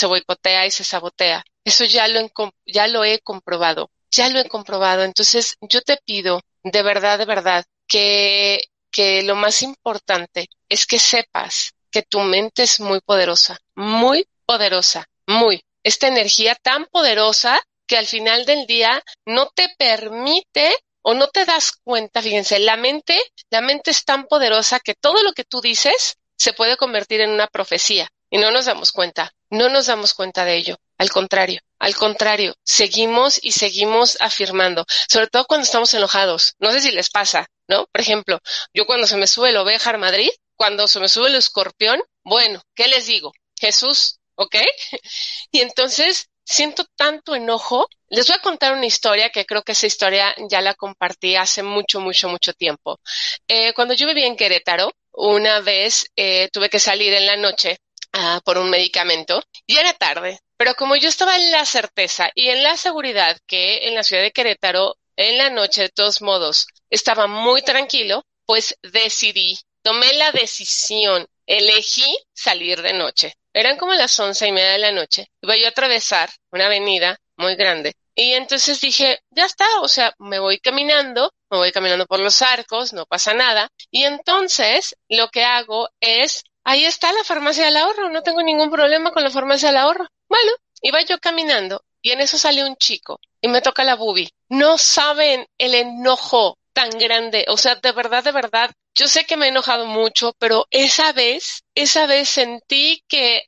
[0.07, 1.45] boicotea y se sabotea.
[1.65, 2.21] Eso ya lo,
[2.65, 5.03] ya lo he comprobado, ya lo he comprobado.
[5.03, 11.01] Entonces, yo te pido, de verdad, de verdad, que, que lo más importante es que
[11.01, 15.65] sepas que tu mente es muy poderosa, muy poderosa, muy.
[15.83, 20.73] Esta energía tan poderosa que al final del día no te permite
[21.05, 25.23] o no te das cuenta, fíjense, la mente, la mente es tan poderosa que todo
[25.23, 29.33] lo que tú dices se puede convertir en una profecía y no nos damos cuenta,
[29.51, 30.77] no nos damos cuenta de ello.
[30.97, 36.55] Al contrario, al contrario, seguimos y seguimos afirmando, sobre todo cuando estamos enojados.
[36.59, 37.87] No sé si les pasa, ¿no?
[37.93, 38.41] Por ejemplo,
[38.73, 42.63] yo cuando se me sube el oveja Madrid, cuando se me sube el escorpión, bueno,
[42.75, 43.33] ¿qué les digo?
[43.61, 44.57] Jesús, ¿ok?
[45.53, 47.89] Y entonces siento tanto enojo.
[48.09, 51.63] Les voy a contar una historia que creo que esa historia ya la compartí hace
[51.63, 53.01] mucho, mucho, mucho tiempo.
[53.49, 57.79] Eh, cuando yo vivía en Querétaro, una vez eh, tuve que salir en la noche
[58.17, 60.41] uh, por un medicamento y era tarde.
[60.57, 64.23] Pero como yo estaba en la certeza y en la seguridad que en la ciudad
[64.23, 70.33] de Querétaro, en la noche, de todos modos, estaba muy tranquilo, pues decidí, tomé la
[70.33, 73.35] decisión, elegí salir de noche.
[73.55, 75.31] Eran como las once y media de la noche.
[75.41, 77.95] Iba yo a atravesar una avenida muy grande.
[78.17, 82.43] Y entonces dije, ya está, o sea, me voy caminando, me voy caminando por los
[82.43, 83.69] arcos, no pasa nada.
[83.91, 88.71] Y entonces lo que hago es, ahí está la farmacia del ahorro, no tengo ningún
[88.71, 90.07] problema con la farmacia del ahorro.
[90.29, 94.31] Bueno, iba yo caminando y en eso sale un chico y me toca la bubi.
[94.49, 99.37] No saben el enojo tan grande, o sea, de verdad, de verdad, yo sé que
[99.37, 103.47] me he enojado mucho, pero esa vez, esa vez sentí que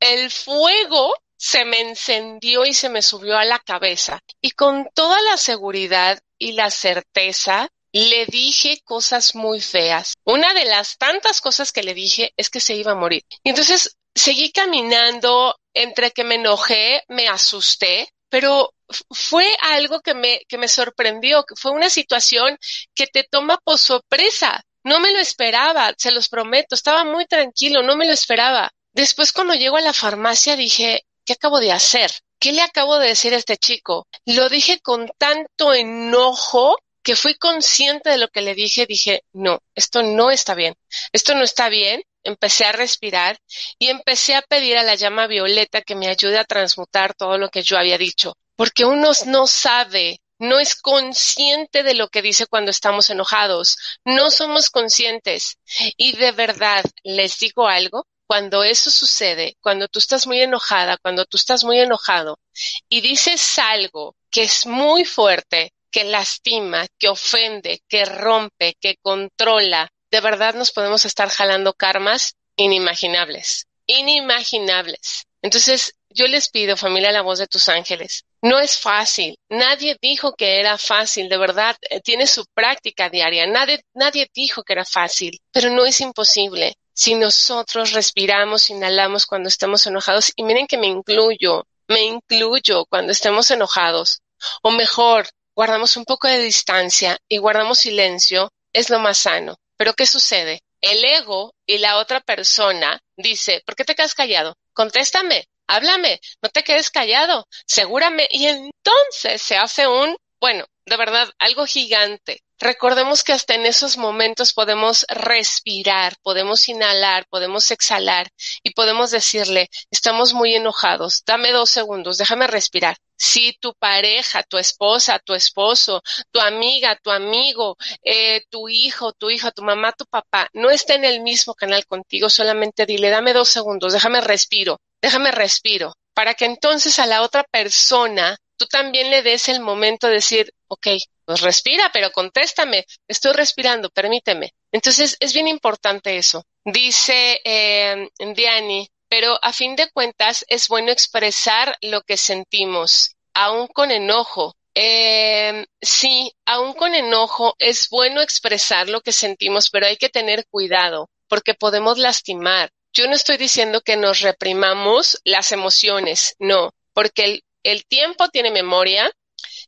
[0.00, 4.20] el fuego se me encendió y se me subió a la cabeza.
[4.40, 10.14] Y con toda la seguridad y la certeza, le dije cosas muy feas.
[10.24, 13.24] Una de las tantas cosas que le dije es que se iba a morir.
[13.42, 18.74] Y entonces seguí caminando, entre que me enojé, me asusté, pero
[19.10, 22.58] fue algo que me, que me sorprendió, que fue una situación
[22.94, 24.62] que te toma por sorpresa.
[24.84, 28.70] No me lo esperaba, se los prometo, estaba muy tranquilo, no me lo esperaba.
[28.92, 32.10] Después cuando llego a la farmacia dije, ¿qué acabo de hacer?
[32.38, 34.06] ¿Qué le acabo de decir a este chico?
[34.24, 39.60] Lo dije con tanto enojo que fui consciente de lo que le dije, dije, no,
[39.74, 40.74] esto no está bien,
[41.12, 43.38] esto no está bien, empecé a respirar
[43.78, 47.48] y empecé a pedir a la llama violeta que me ayude a transmutar todo lo
[47.48, 52.48] que yo había dicho, porque uno no sabe, no es consciente de lo que dice
[52.48, 55.58] cuando estamos enojados, no somos conscientes.
[55.96, 61.24] Y de verdad, les digo algo, cuando eso sucede, cuando tú estás muy enojada, cuando
[61.24, 62.40] tú estás muy enojado
[62.88, 69.88] y dices algo que es muy fuerte, que lastima, que ofende, que rompe, que controla,
[70.10, 75.27] de verdad nos podemos estar jalando karmas inimaginables, inimaginables.
[75.42, 78.24] Entonces, yo les pido, familia, la voz de tus ángeles.
[78.42, 79.36] No es fácil.
[79.48, 81.76] Nadie dijo que era fácil, de verdad.
[81.88, 83.46] Eh, tiene su práctica diaria.
[83.46, 89.48] Nadie, nadie dijo que era fácil, pero no es imposible si nosotros respiramos, inhalamos cuando
[89.48, 94.20] estamos enojados, y miren que me incluyo, me incluyo cuando estemos enojados,
[94.62, 99.54] o mejor, guardamos un poco de distancia y guardamos silencio, es lo más sano.
[99.76, 100.60] Pero ¿qué sucede?
[100.80, 104.56] El ego y la otra persona dice, ¿por qué te quedas callado?
[104.72, 108.28] Contéstame, háblame, no te quedes callado, segúrame.
[108.30, 112.42] Y entonces se hace un, bueno, de verdad, algo gigante.
[112.60, 118.28] Recordemos que hasta en esos momentos podemos respirar, podemos inhalar, podemos exhalar
[118.64, 122.96] y podemos decirle, estamos muy enojados, dame dos segundos, déjame respirar.
[123.18, 129.28] Si tu pareja, tu esposa, tu esposo, tu amiga, tu amigo, eh, tu hijo, tu
[129.30, 133.32] hija, tu mamá, tu papá no está en el mismo canal contigo, solamente dile, dame
[133.32, 139.10] dos segundos, déjame respiro, déjame respiro, para que entonces a la otra persona tú también
[139.10, 140.88] le des el momento de decir, ok,
[141.24, 144.52] pues respira, pero contéstame, estoy respirando, permíteme.
[144.72, 146.44] Entonces es bien importante eso.
[146.64, 153.66] Dice eh, Diani, pero a fin de cuentas es bueno expresar lo que sentimos, aún
[153.68, 154.54] con enojo.
[154.74, 160.46] Eh, sí, aún con enojo es bueno expresar lo que sentimos, pero hay que tener
[160.46, 162.70] cuidado porque podemos lastimar.
[162.92, 169.12] Yo no estoy diciendo que nos reprimamos las emociones, no, porque el tiempo tiene memoria,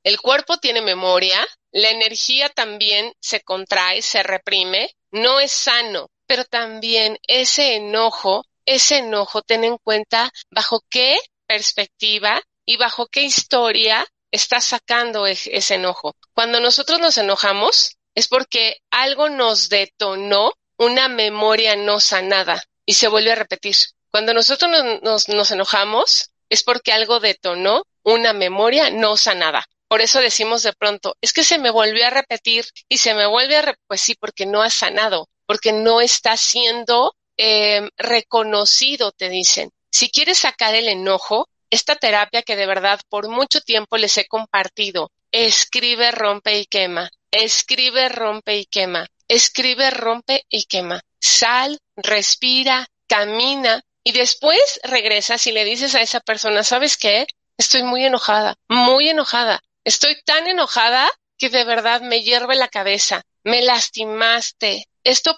[0.03, 6.45] el cuerpo tiene memoria, la energía también se contrae, se reprime, no es sano, pero
[6.45, 14.07] también ese enojo, ese enojo, ten en cuenta bajo qué perspectiva y bajo qué historia
[14.31, 16.15] está sacando ese enojo.
[16.35, 23.09] Cuando nosotros nos enojamos es porque algo nos detonó una memoria no sanada y se
[23.09, 23.77] vuelve a repetir.
[24.11, 24.71] Cuando nosotros
[25.03, 29.65] nos, nos enojamos es porque algo detonó una memoria no sanada.
[29.89, 33.27] Por eso decimos de pronto, es que se me volvió a repetir y se me
[33.27, 39.13] vuelve a repetir, pues sí, porque no ha sanado, porque no está siendo em, reconocido,
[39.13, 39.71] te dicen.
[39.91, 44.27] Si quieres sacar el enojo, esta terapia que de verdad por mucho tiempo les he
[44.27, 51.01] compartido, escribe, rompe y quema, escribe, rompe y quema, escribe, rompe y quema.
[51.19, 57.27] Sal, respira, camina y después regresas y le dices a esa persona, ¿sabes qué?
[57.57, 59.63] Estoy muy enojada, muy enojada.
[59.85, 63.23] Estoy tan enojada que de verdad me hierve la cabeza.
[63.45, 64.85] Me lastimaste.
[65.05, 65.37] Esto,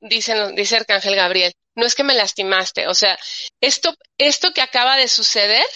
[0.00, 2.86] dice, dice Arcángel Gabriel, no es que me lastimaste.
[2.88, 3.18] O sea,
[3.60, 5.66] esto, esto que acaba de suceder,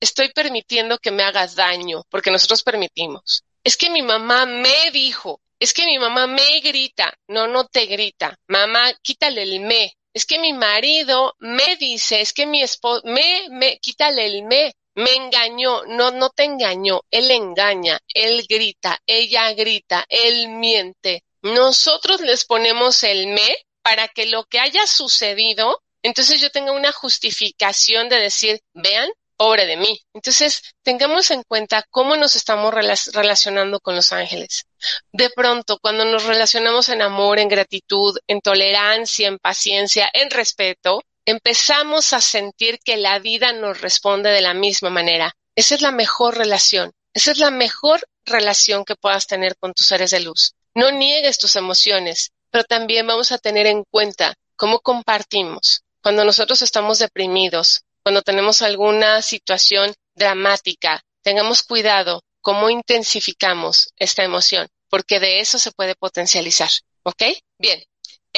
[0.00, 3.44] estoy permitiendo que me hagas daño, porque nosotros permitimos.
[3.64, 7.12] Es que mi mamá me dijo, es que mi mamá me grita.
[7.28, 8.38] No, no te grita.
[8.48, 9.94] Mamá, quítale el me.
[10.12, 14.74] Es que mi marido me dice, es que mi esposo, me, me, quítale el me.
[14.94, 21.22] Me engañó, no, no te engañó, él engaña, él grita, ella grita, él miente.
[21.42, 26.92] Nosotros les ponemos el me para que lo que haya sucedido, entonces yo tenga una
[26.92, 30.00] justificación de decir, vean, pobre de mí.
[30.14, 34.66] Entonces, tengamos en cuenta cómo nos estamos relacionando con los ángeles.
[35.12, 41.02] De pronto, cuando nos relacionamos en amor, en gratitud, en tolerancia, en paciencia, en respeto,
[41.24, 45.36] empezamos a sentir que la vida nos responde de la misma manera.
[45.54, 46.92] Esa es la mejor relación.
[47.12, 50.54] Esa es la mejor relación que puedas tener con tus seres de luz.
[50.76, 55.80] No niegues tus emociones, pero también vamos a tener en cuenta cómo compartimos.
[56.02, 64.68] Cuando nosotros estamos deprimidos, cuando tenemos alguna situación dramática, tengamos cuidado cómo intensificamos esta emoción,
[64.90, 66.68] porque de eso se puede potencializar.
[67.04, 67.22] ¿Ok?
[67.58, 67.82] Bien.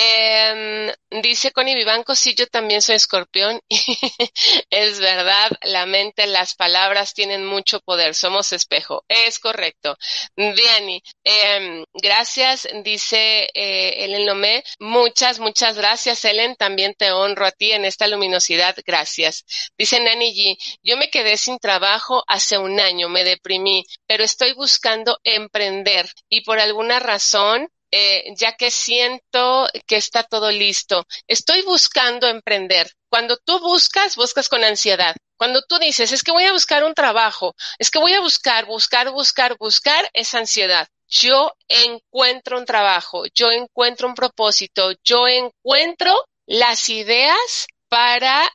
[0.01, 3.61] Eh, dice Connie Vivanco, sí, yo también soy escorpión.
[4.71, 8.15] es verdad, la mente, las palabras tienen mucho poder.
[8.15, 9.05] Somos espejo.
[9.09, 9.97] Es correcto.
[10.37, 14.63] Diani, eh, gracias, dice eh, Ellen Lomé.
[14.79, 16.55] Muchas, muchas gracias, Ellen.
[16.55, 18.77] También te honro a ti en esta luminosidad.
[18.87, 19.45] Gracias.
[19.77, 24.53] Dice Nani G, yo me quedé sin trabajo hace un año, me deprimí, pero estoy
[24.53, 31.05] buscando emprender y por alguna razón eh, ya que siento que está todo listo.
[31.27, 32.91] Estoy buscando emprender.
[33.09, 35.17] Cuando tú buscas, buscas con ansiedad.
[35.39, 38.67] Cuando tú dices, es que voy a buscar un trabajo, es que voy a buscar,
[38.67, 40.89] buscar, buscar, buscar, es ansiedad.
[41.09, 46.13] Yo encuentro un trabajo, yo encuentro un propósito, yo encuentro
[46.47, 48.51] las ideas para,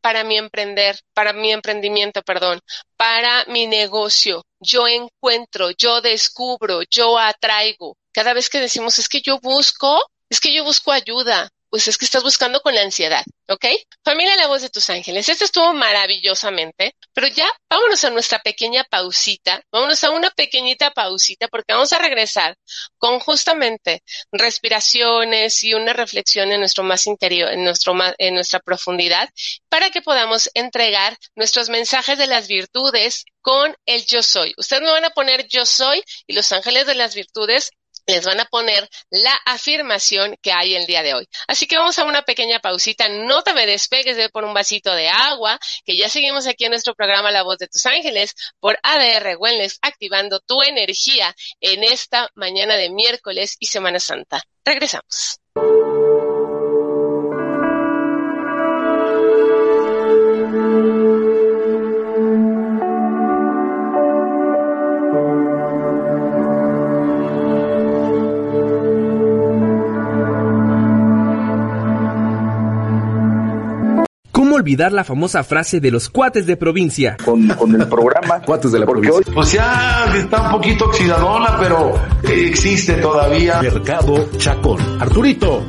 [0.00, 2.60] para mi emprender, para mi emprendimiento, perdón,
[2.96, 4.44] para mi negocio.
[4.60, 7.96] Yo encuentro, yo descubro, yo atraigo.
[8.14, 10.00] Cada vez que decimos es que yo busco,
[10.30, 13.66] es que yo busco ayuda, pues es que estás buscando con la ansiedad, ¿ok?
[14.04, 18.84] Familia La Voz de tus Ángeles, esto estuvo maravillosamente, pero ya vámonos a nuestra pequeña
[18.84, 22.56] pausita, vámonos a una pequeñita pausita porque vamos a regresar
[22.96, 29.28] con justamente respiraciones y una reflexión en nuestro más interior, en nuestro en nuestra profundidad,
[29.68, 34.54] para que podamos entregar nuestros mensajes de las virtudes con el yo soy.
[34.58, 37.72] Ustedes me van a poner yo soy y los ángeles de las virtudes
[38.06, 41.28] les van a poner la afirmación que hay el día de hoy.
[41.46, 43.08] Así que vamos a una pequeña pausita.
[43.08, 46.70] No te me despegues de por un vasito de agua, que ya seguimos aquí en
[46.70, 52.30] nuestro programa La Voz de tus Ángeles por ADR Wellness, activando tu energía en esta
[52.34, 54.42] mañana de miércoles y Semana Santa.
[54.64, 55.43] Regresamos.
[74.64, 77.18] Olvidar la famosa frase de los cuates de provincia?
[77.22, 79.12] Con, con el programa Cuates de la provincia.
[79.18, 79.24] Hoy...
[79.34, 81.92] Pues ya está un poquito oxidadona, pero
[82.22, 83.60] existe todavía.
[83.60, 84.78] Mercado Chacón.
[85.00, 85.62] Arturito.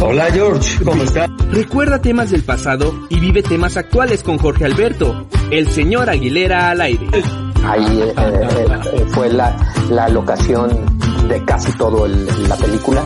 [0.00, 1.30] Hola George, ¿cómo estás?
[1.52, 6.80] Recuerda temas del pasado y vive temas actuales con Jorge Alberto, el señor Aguilera al
[6.80, 7.06] aire.
[7.64, 9.56] Ahí eh, eh, fue la,
[9.90, 10.70] la locación
[11.28, 13.04] de casi todo el, la película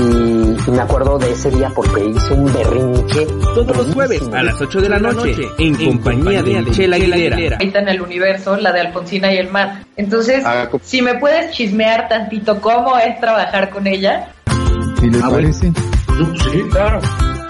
[0.00, 3.26] y me acuerdo de ese día porque hice un berrinche.
[3.54, 7.56] Todos los jueves a las 8 de la noche, en, en compañía de Michelle Aguilera.
[7.56, 9.84] Ahorita en el universo, la de Alfonsina y el mar.
[9.96, 14.28] Entonces, ah, si me puedes chismear tantito cómo es trabajar con ella.
[15.00, 15.72] ¿Sí les parece?
[16.52, 17.00] Sí, claro.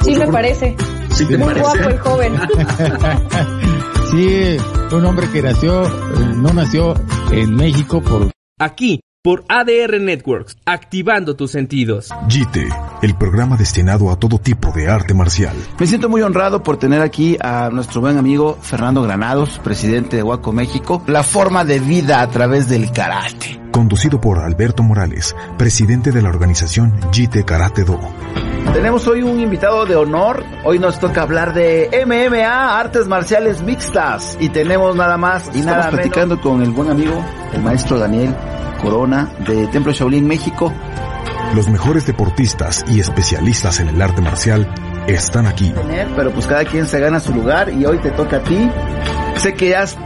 [0.03, 0.77] Sí me parece.
[1.11, 1.61] Sí Muy parece?
[1.61, 2.41] guapo el joven.
[4.11, 4.57] sí,
[4.93, 5.83] un hombre que nació,
[6.37, 6.95] no nació
[7.33, 8.31] en México por...
[8.61, 12.11] Aquí, por ADR Networks, activando tus sentidos.
[12.29, 12.69] GITE,
[13.03, 15.57] el programa destinado a todo tipo de arte marcial.
[15.79, 20.23] Me siento muy honrado por tener aquí a nuestro buen amigo Fernando Granados, presidente de
[20.23, 23.61] Huaco México, la forma de vida a través del karate.
[23.73, 27.99] Conducido por Alberto Morales, presidente de la organización GITE Karate Do.
[28.73, 30.45] Tenemos hoy un invitado de honor.
[30.65, 34.37] Hoy nos toca hablar de MMA, artes marciales mixtas.
[34.41, 36.51] Y tenemos nada más y Estamos nada platicando menos.
[36.51, 38.35] con el buen amigo, el maestro Daniel
[38.79, 40.73] Corona de Templo Shaolin México.
[41.55, 44.73] Los mejores deportistas y especialistas en el arte marcial
[45.07, 45.73] están aquí.
[46.17, 48.71] Pero pues cada quien se gana su lugar y hoy te toca a ti.
[49.37, 49.97] Sé que has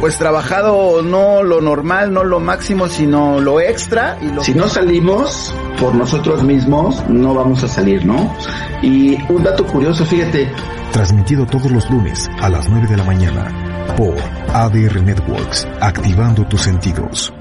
[0.00, 4.18] pues trabajado no lo normal, no lo máximo, sino lo extra.
[4.20, 8.34] Y lo si no salimos por nosotros mismos, no vamos a salir, ¿no?
[8.82, 10.50] Y un dato curioso, fíjate.
[10.92, 14.14] Transmitido todos los lunes a las 9 de la mañana por
[14.54, 17.32] ADR Networks, activando tus sentidos.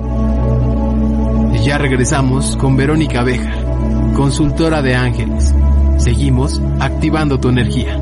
[1.63, 3.63] Ya regresamos con Verónica Bejar,
[4.15, 5.53] consultora de ángeles.
[5.97, 7.99] Seguimos activando tu energía.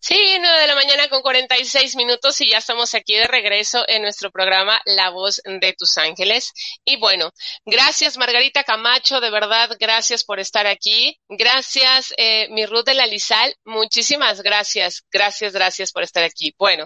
[0.00, 4.02] Sí, 9 de la mañana con 46 minutos y ya estamos aquí de regreso en
[4.02, 6.52] nuestro programa La Voz de tus Ángeles.
[6.84, 7.30] Y bueno,
[7.64, 11.18] gracias Margarita Camacho, de verdad, gracias por estar aquí.
[11.28, 16.54] Gracias, eh, mi Ruth de la Lizal, muchísimas gracias, gracias, gracias por estar aquí.
[16.58, 16.84] Bueno,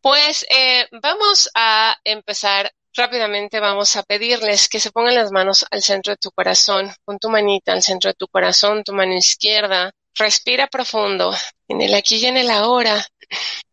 [0.00, 5.82] pues eh, vamos a empezar rápidamente vamos a pedirles que se pongan las manos al
[5.82, 9.92] centro de tu corazón, pon tu manita al centro de tu corazón, tu mano izquierda,
[10.14, 11.34] respira profundo,
[11.68, 13.04] en el aquí y en el ahora,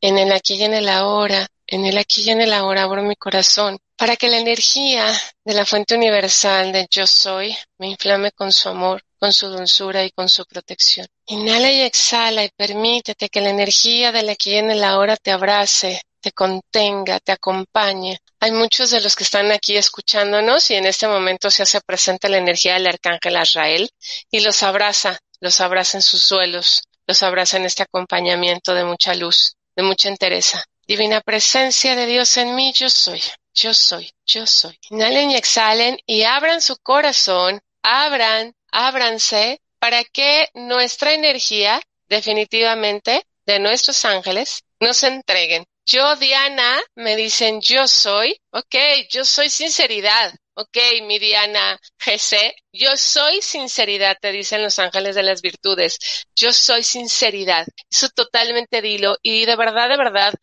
[0.01, 3.03] en el aquí y en el ahora, en el aquí y en el ahora abro
[3.03, 5.11] mi corazón para que la energía
[5.43, 10.05] de la fuente universal de yo soy me inflame con su amor, con su dulzura
[10.05, 11.05] y con su protección.
[11.27, 15.31] Inhala y exhala y permítete que la energía del aquí y en el ahora te
[15.31, 20.85] abrace, te contenga, te acompañe hay muchos de los que están aquí escuchándonos y en
[20.85, 23.89] este momento se hace presente la energía del arcángel Azrael
[24.31, 29.13] y los abraza, los abraza en sus duelos, los abraza en este acompañamiento de mucha
[29.13, 30.63] luz, de mucha entereza.
[30.87, 33.21] Divina presencia de Dios en mí, yo soy,
[33.53, 34.79] yo soy, yo soy.
[34.89, 43.59] Inhalen y exhalen y abran su corazón, abran, ábranse para que nuestra energía definitivamente de
[43.59, 48.75] nuestros ángeles nos entreguen yo, Diana, me dicen yo soy, ok,
[49.09, 55.23] yo soy sinceridad, ok, mi Diana GC, yo soy sinceridad, te dicen los ángeles de
[55.23, 55.97] las virtudes,
[56.35, 60.33] yo soy sinceridad, eso totalmente dilo y de verdad, de verdad,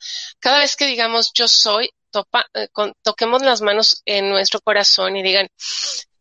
[0.40, 1.90] cada vez que digamos yo soy,
[2.55, 2.68] eh,
[3.03, 5.47] toquemos las manos en nuestro corazón y digan,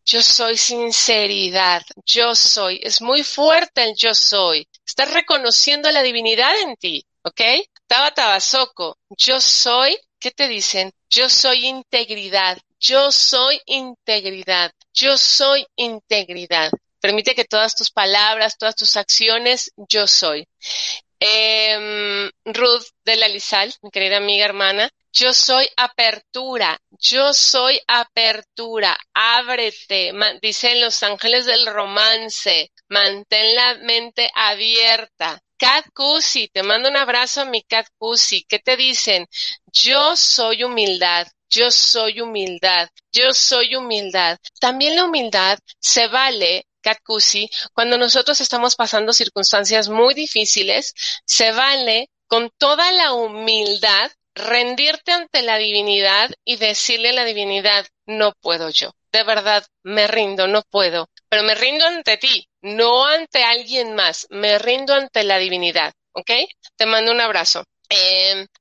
[0.04, 6.56] yo soy sinceridad, yo soy, es muy fuerte el yo soy, estás reconociendo la divinidad
[6.60, 7.40] en ti, ¿ok?
[7.86, 10.92] Tabatabasoco, yo soy, ¿qué te dicen?
[11.08, 16.70] Yo soy integridad, yo soy integridad, yo soy integridad.
[17.00, 20.48] Permite que todas tus palabras, todas tus acciones, yo soy.
[21.20, 28.98] Eh, Ruth de la Lizal, mi querida amiga hermana, yo soy apertura, yo soy apertura,
[29.14, 30.12] ábrete,
[30.42, 35.40] dicen los ángeles del romance, mantén la mente abierta.
[35.58, 35.86] Cat
[36.52, 38.44] te mando un abrazo a mi Cat Cusi.
[38.44, 39.26] ¿Qué te dicen?
[39.72, 44.38] Yo soy humildad, yo soy humildad, yo soy humildad.
[44.60, 46.98] También la humildad se vale Cat
[47.72, 50.94] cuando nosotros estamos pasando circunstancias muy difíciles,
[51.24, 57.86] se vale con toda la humildad rendirte ante la divinidad y decirle a la divinidad,
[58.04, 58.92] no puedo yo.
[59.10, 61.08] De verdad, me rindo, no puedo.
[61.28, 64.26] Pero me rindo ante ti, no ante alguien más.
[64.30, 65.92] Me rindo ante la divinidad.
[66.12, 66.30] ¿Ok?
[66.76, 67.64] Te mando un abrazo.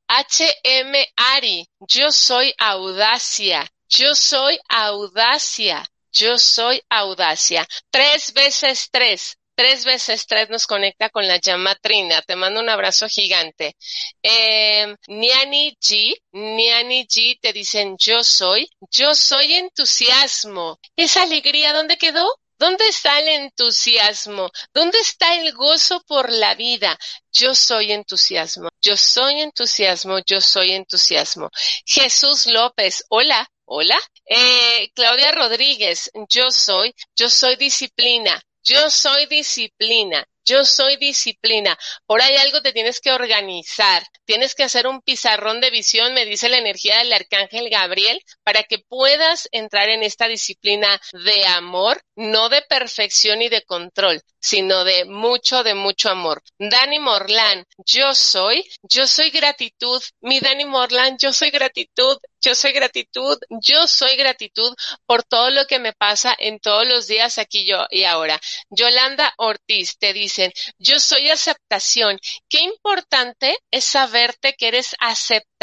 [0.07, 3.67] HM Ari, yo soy audacia.
[3.89, 5.83] Yo soy audacia.
[6.11, 7.67] Yo soy audacia.
[7.89, 9.37] Tres veces tres.
[9.55, 12.21] Tres veces tres nos conecta con la llama Trina.
[12.21, 13.75] Te mando un abrazo gigante.
[14.21, 18.69] Eh, Niani G, Niani G te dicen yo soy.
[18.91, 20.77] Yo soy entusiasmo.
[20.95, 22.27] Esa alegría, ¿dónde quedó?
[22.57, 24.49] ¿Dónde está el entusiasmo?
[24.73, 26.97] ¿Dónde está el gozo por la vida?
[27.31, 31.49] Yo soy entusiasmo, yo soy entusiasmo, yo soy entusiasmo.
[31.85, 33.99] Jesús López, hola, hola.
[34.25, 41.77] Eh, Claudia Rodríguez, yo soy, yo soy disciplina, yo soy disciplina, yo soy disciplina.
[42.05, 44.03] Por ahí algo te tienes que organizar.
[44.25, 48.63] Tienes que hacer un pizarrón de visión, me dice la energía del arcángel Gabriel, para
[48.63, 54.83] que puedas entrar en esta disciplina de amor, no de perfección y de control, sino
[54.83, 56.43] de mucho, de mucho amor.
[56.59, 59.99] Dani Morlan, yo soy, yo soy gratitud.
[60.21, 62.19] Mi Dani Morlan, yo soy gratitud.
[62.45, 64.75] Yo soy gratitud, yo soy gratitud
[65.07, 68.39] por todo lo que me pasa en todos los días aquí yo y ahora.
[68.69, 72.19] Yolanda Ortiz te dicen, yo soy aceptación.
[72.47, 75.54] Qué importante es saberte que eres aceptación,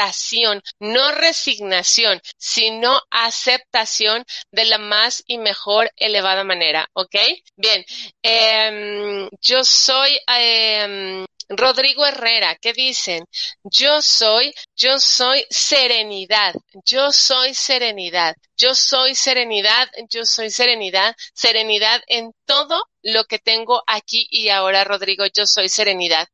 [0.81, 7.17] no resignación, sino aceptación de la más y mejor elevada manera, ¿ok?
[7.57, 7.85] Bien,
[8.23, 13.25] em, yo soy eh, Rodrigo Herrera, ¿qué dicen?
[13.65, 22.03] Yo soy, yo soy serenidad, yo soy serenidad, yo soy serenidad, yo soy serenidad, serenidad
[22.07, 26.29] en todo lo que tengo aquí y ahora, Rodrigo, yo soy serenidad.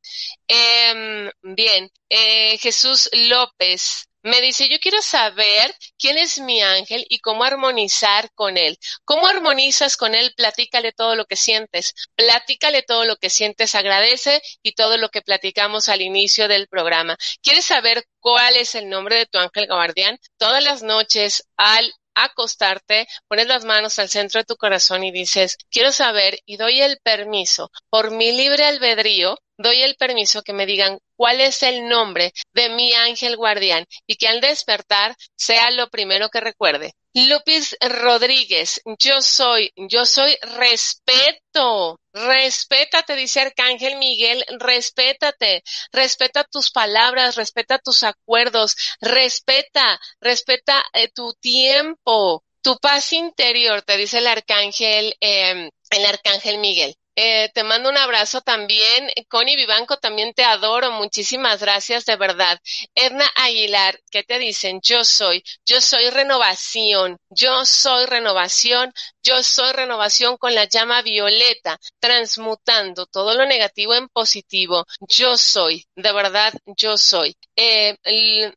[0.47, 7.19] Eh, bien, eh, Jesús López, me dice, yo quiero saber quién es mi ángel y
[7.19, 8.79] cómo armonizar con él.
[9.05, 10.33] ¿Cómo armonizas con él?
[10.37, 11.95] Platícale todo lo que sientes.
[12.15, 17.17] Platícale todo lo que sientes, agradece y todo lo que platicamos al inicio del programa.
[17.43, 20.19] ¿Quieres saber cuál es el nombre de tu ángel guardián?
[20.37, 25.57] Todas las noches al acostarte, pones las manos al centro de tu corazón y dices,
[25.71, 30.67] quiero saber y doy el permiso por mi libre albedrío doy el permiso que me
[30.67, 35.91] digan cuál es el nombre de mi ángel guardián y que al despertar sea lo
[35.91, 36.95] primero que recuerde.
[37.15, 47.35] Lupis Rodríguez, yo soy, yo soy respeto, respétate, dice Arcángel Miguel, respétate, respeta tus palabras,
[47.35, 55.17] respeta tus acuerdos, respeta, respeta eh, tu tiempo, tu paz interior, te dice el Arcángel,
[55.21, 56.95] eh, el Arcángel Miguel.
[57.21, 59.11] Eh, te mando un abrazo también.
[59.27, 60.93] Connie Vivanco, también te adoro.
[60.93, 62.61] Muchísimas gracias, de verdad.
[62.95, 64.79] Edna Aguilar, ¿qué te dicen?
[64.85, 71.81] Yo soy, yo soy renovación, yo soy renovación, yo soy renovación con la llama violeta,
[71.99, 74.85] transmutando todo lo negativo en positivo.
[75.09, 77.35] Yo soy, de verdad, yo soy.
[77.57, 77.97] Eh,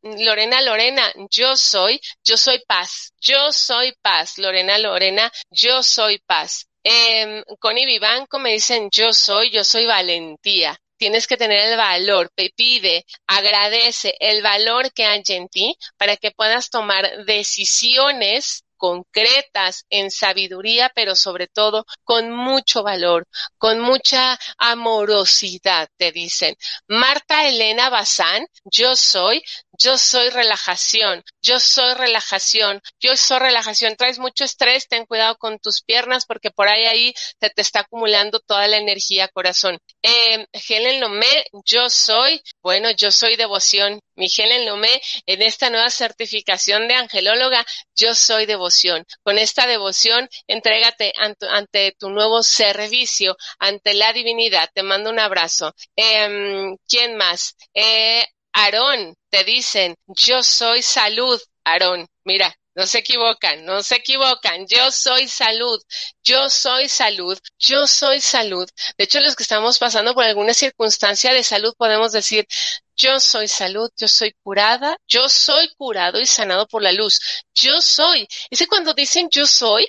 [0.03, 4.38] Lorena, Lorena, yo soy, yo soy paz, yo soy paz.
[4.38, 6.68] Lorena, Lorena, yo soy paz.
[6.84, 10.78] Eh, Connie Vivanco me dicen yo soy, yo soy valentía.
[10.98, 16.16] Tienes que tener el valor, te pide, agradece el valor que hay en ti para
[16.18, 23.28] que puedas tomar decisiones concretas, en sabiduría, pero sobre todo con mucho valor,
[23.60, 26.56] con mucha amorosidad, te dicen.
[26.88, 29.44] Marta Elena Bazán, yo soy,
[29.78, 33.95] yo soy relajación, yo soy relajación, yo soy relajación.
[33.95, 37.82] Traes mucho estrés, ten cuidado con tus piernas porque por ahí ahí se te está
[37.82, 39.80] acumulando toda la energía, corazón.
[40.01, 43.99] Eh, Helen Lomé, yo soy, bueno, yo soy devoción.
[44.15, 47.65] Mi Helen Lomé, en esta nueva certificación de angelóloga,
[47.95, 49.05] yo soy devoción.
[49.24, 54.69] Con esta devoción, entrégate ante, tu nuevo servicio, ante la divinidad.
[54.74, 55.74] Te mando un abrazo.
[55.95, 57.55] Eh, ¿Quién más?
[57.74, 61.41] Eh, Aarón, te dicen, yo soy salud.
[61.64, 64.66] Aarón, mira, no se equivocan, no se equivocan.
[64.68, 65.82] Yo soy salud,
[66.24, 68.70] yo soy salud, yo soy salud.
[68.97, 72.47] De hecho, los que estamos pasando por alguna circunstancia de salud podemos decir,
[72.95, 77.20] yo soy salud, yo soy curada, yo soy curado y sanado por la luz.
[77.54, 78.28] Yo soy.
[78.49, 79.88] Ese cuando dicen yo soy,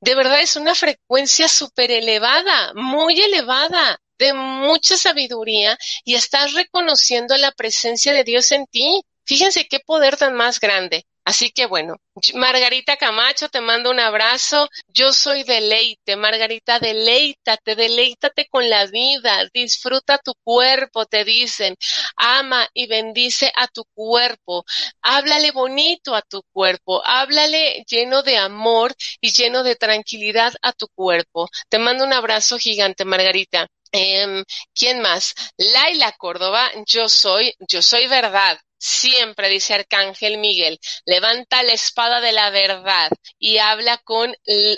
[0.00, 7.36] de verdad es una frecuencia súper elevada, muy elevada de mucha sabiduría y estás reconociendo
[7.36, 9.02] la presencia de Dios en ti.
[9.24, 11.04] Fíjense qué poder tan más grande.
[11.28, 11.96] Así que bueno,
[12.32, 14.66] Margarita Camacho, te mando un abrazo.
[14.86, 16.16] Yo soy deleite.
[16.16, 19.46] Margarita, deleítate, deleítate con la vida.
[19.52, 21.76] Disfruta tu cuerpo, te dicen.
[22.16, 24.64] Ama y bendice a tu cuerpo.
[25.02, 27.02] Háblale bonito a tu cuerpo.
[27.04, 31.50] Háblale lleno de amor y lleno de tranquilidad a tu cuerpo.
[31.68, 33.68] Te mando un abrazo gigante, Margarita.
[33.92, 34.42] Eh,
[34.74, 35.34] ¿Quién más?
[35.56, 38.58] Laila Córdoba, yo soy, yo soy verdad.
[38.80, 44.32] Siempre, dice Arcángel Miguel, levanta la espada de la verdad y habla con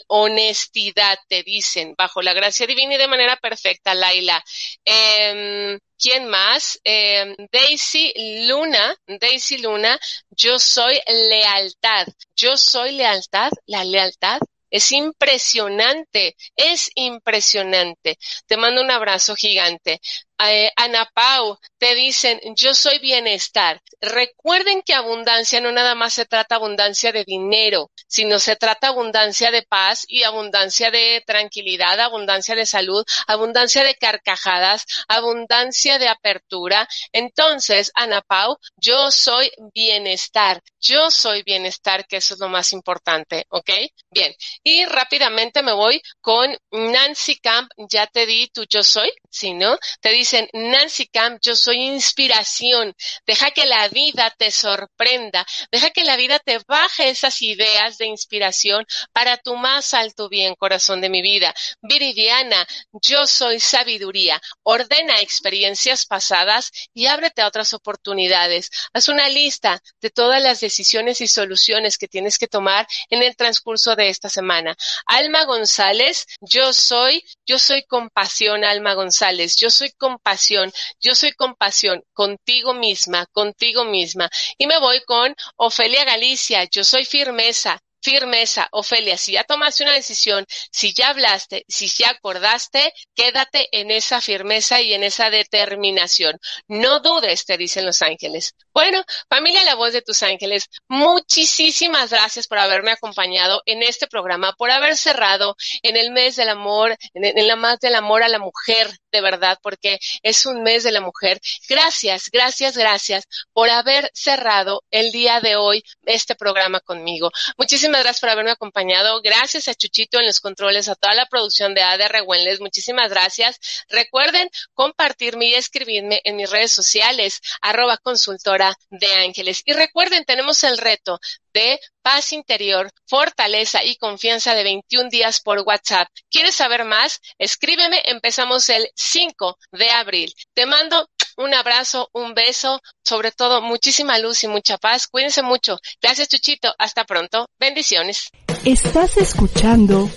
[0.07, 4.43] honestidad, te dicen, bajo la gracia divina y de manera perfecta, Laila.
[4.87, 6.81] Eh, ¿Quién más?
[6.83, 9.99] Eh, Daisy Luna, Daisy Luna,
[10.31, 12.07] yo soy lealtad.
[12.35, 14.41] Yo soy lealtad, la lealtad
[14.71, 18.16] es impresionante, es impresionante.
[18.47, 20.01] Te mando un abrazo gigante.
[20.43, 23.80] Eh, Ana Pau, te dicen, yo soy bienestar.
[24.01, 29.51] Recuerden que abundancia no nada más se trata abundancia de dinero, sino se trata abundancia
[29.51, 36.88] de paz y abundancia de tranquilidad, abundancia de salud, abundancia de carcajadas, abundancia de apertura.
[37.12, 40.62] Entonces, Ana Pau, yo soy bienestar.
[40.80, 43.70] Yo soy bienestar, que eso es lo más importante, ¿ok?
[44.11, 44.34] Bien.
[44.62, 47.70] Y rápidamente me voy con Nancy Camp.
[47.91, 49.78] Ya te di tu yo soy, ¿sí, no?
[50.01, 52.95] Te dice dicen, Nancy Camp, yo soy inspiración,
[53.26, 58.07] deja que la vida te sorprenda, deja que la vida te baje esas ideas de
[58.07, 61.55] inspiración para tu más alto bien, corazón de mi vida.
[61.81, 68.70] Viridiana, yo soy sabiduría, ordena experiencias pasadas y ábrete a otras oportunidades.
[68.93, 73.35] Haz una lista de todas las decisiones y soluciones que tienes que tomar en el
[73.37, 74.76] transcurso de esta semana.
[75.07, 79.20] Alma González, yo soy, yo soy compasión, Alma González,
[79.57, 84.31] yo soy compasión, yo soy compasión contigo misma, contigo misma.
[84.59, 89.93] Y me voy con Ofelia Galicia, yo soy firmeza, firmeza, Ofelia, si ya tomaste una
[89.95, 96.39] decisión, si ya hablaste, si ya acordaste, quédate en esa firmeza y en esa determinación.
[96.68, 98.55] No dudes, te dicen los ángeles.
[98.81, 104.55] Bueno, familia La Voz de tus Ángeles, muchísimas gracias por haberme acompañado en este programa,
[104.55, 108.39] por haber cerrado en el mes del amor, en, la más del amor a la
[108.39, 111.43] mujer, de verdad, porque es un mes de la mujer.
[111.68, 117.31] Gracias, gracias, gracias por haber cerrado el día de hoy este programa conmigo.
[117.59, 119.20] Muchísimas gracias por haberme acompañado.
[119.20, 122.24] Gracias a Chuchito en los controles, a toda la producción de ADR.
[122.61, 123.61] Muchísimas gracias.
[123.91, 129.62] Recuerden compartirme y escribirme en mis redes sociales, arroba consultora de ángeles.
[129.64, 131.18] Y recuerden, tenemos el reto
[131.53, 136.09] de paz interior, fortaleza y confianza de 21 días por WhatsApp.
[136.31, 137.21] ¿Quieres saber más?
[137.39, 140.33] Escríbeme, empezamos el 5 de abril.
[140.55, 145.07] Te mando un abrazo, un beso, sobre todo muchísima luz y mucha paz.
[145.07, 145.79] Cuídense mucho.
[146.01, 146.75] Gracias, Chuchito.
[146.79, 147.49] Hasta pronto.
[147.59, 148.31] Bendiciones.
[148.64, 150.11] Estás escuchando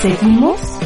[0.00, 0.60] Seguimos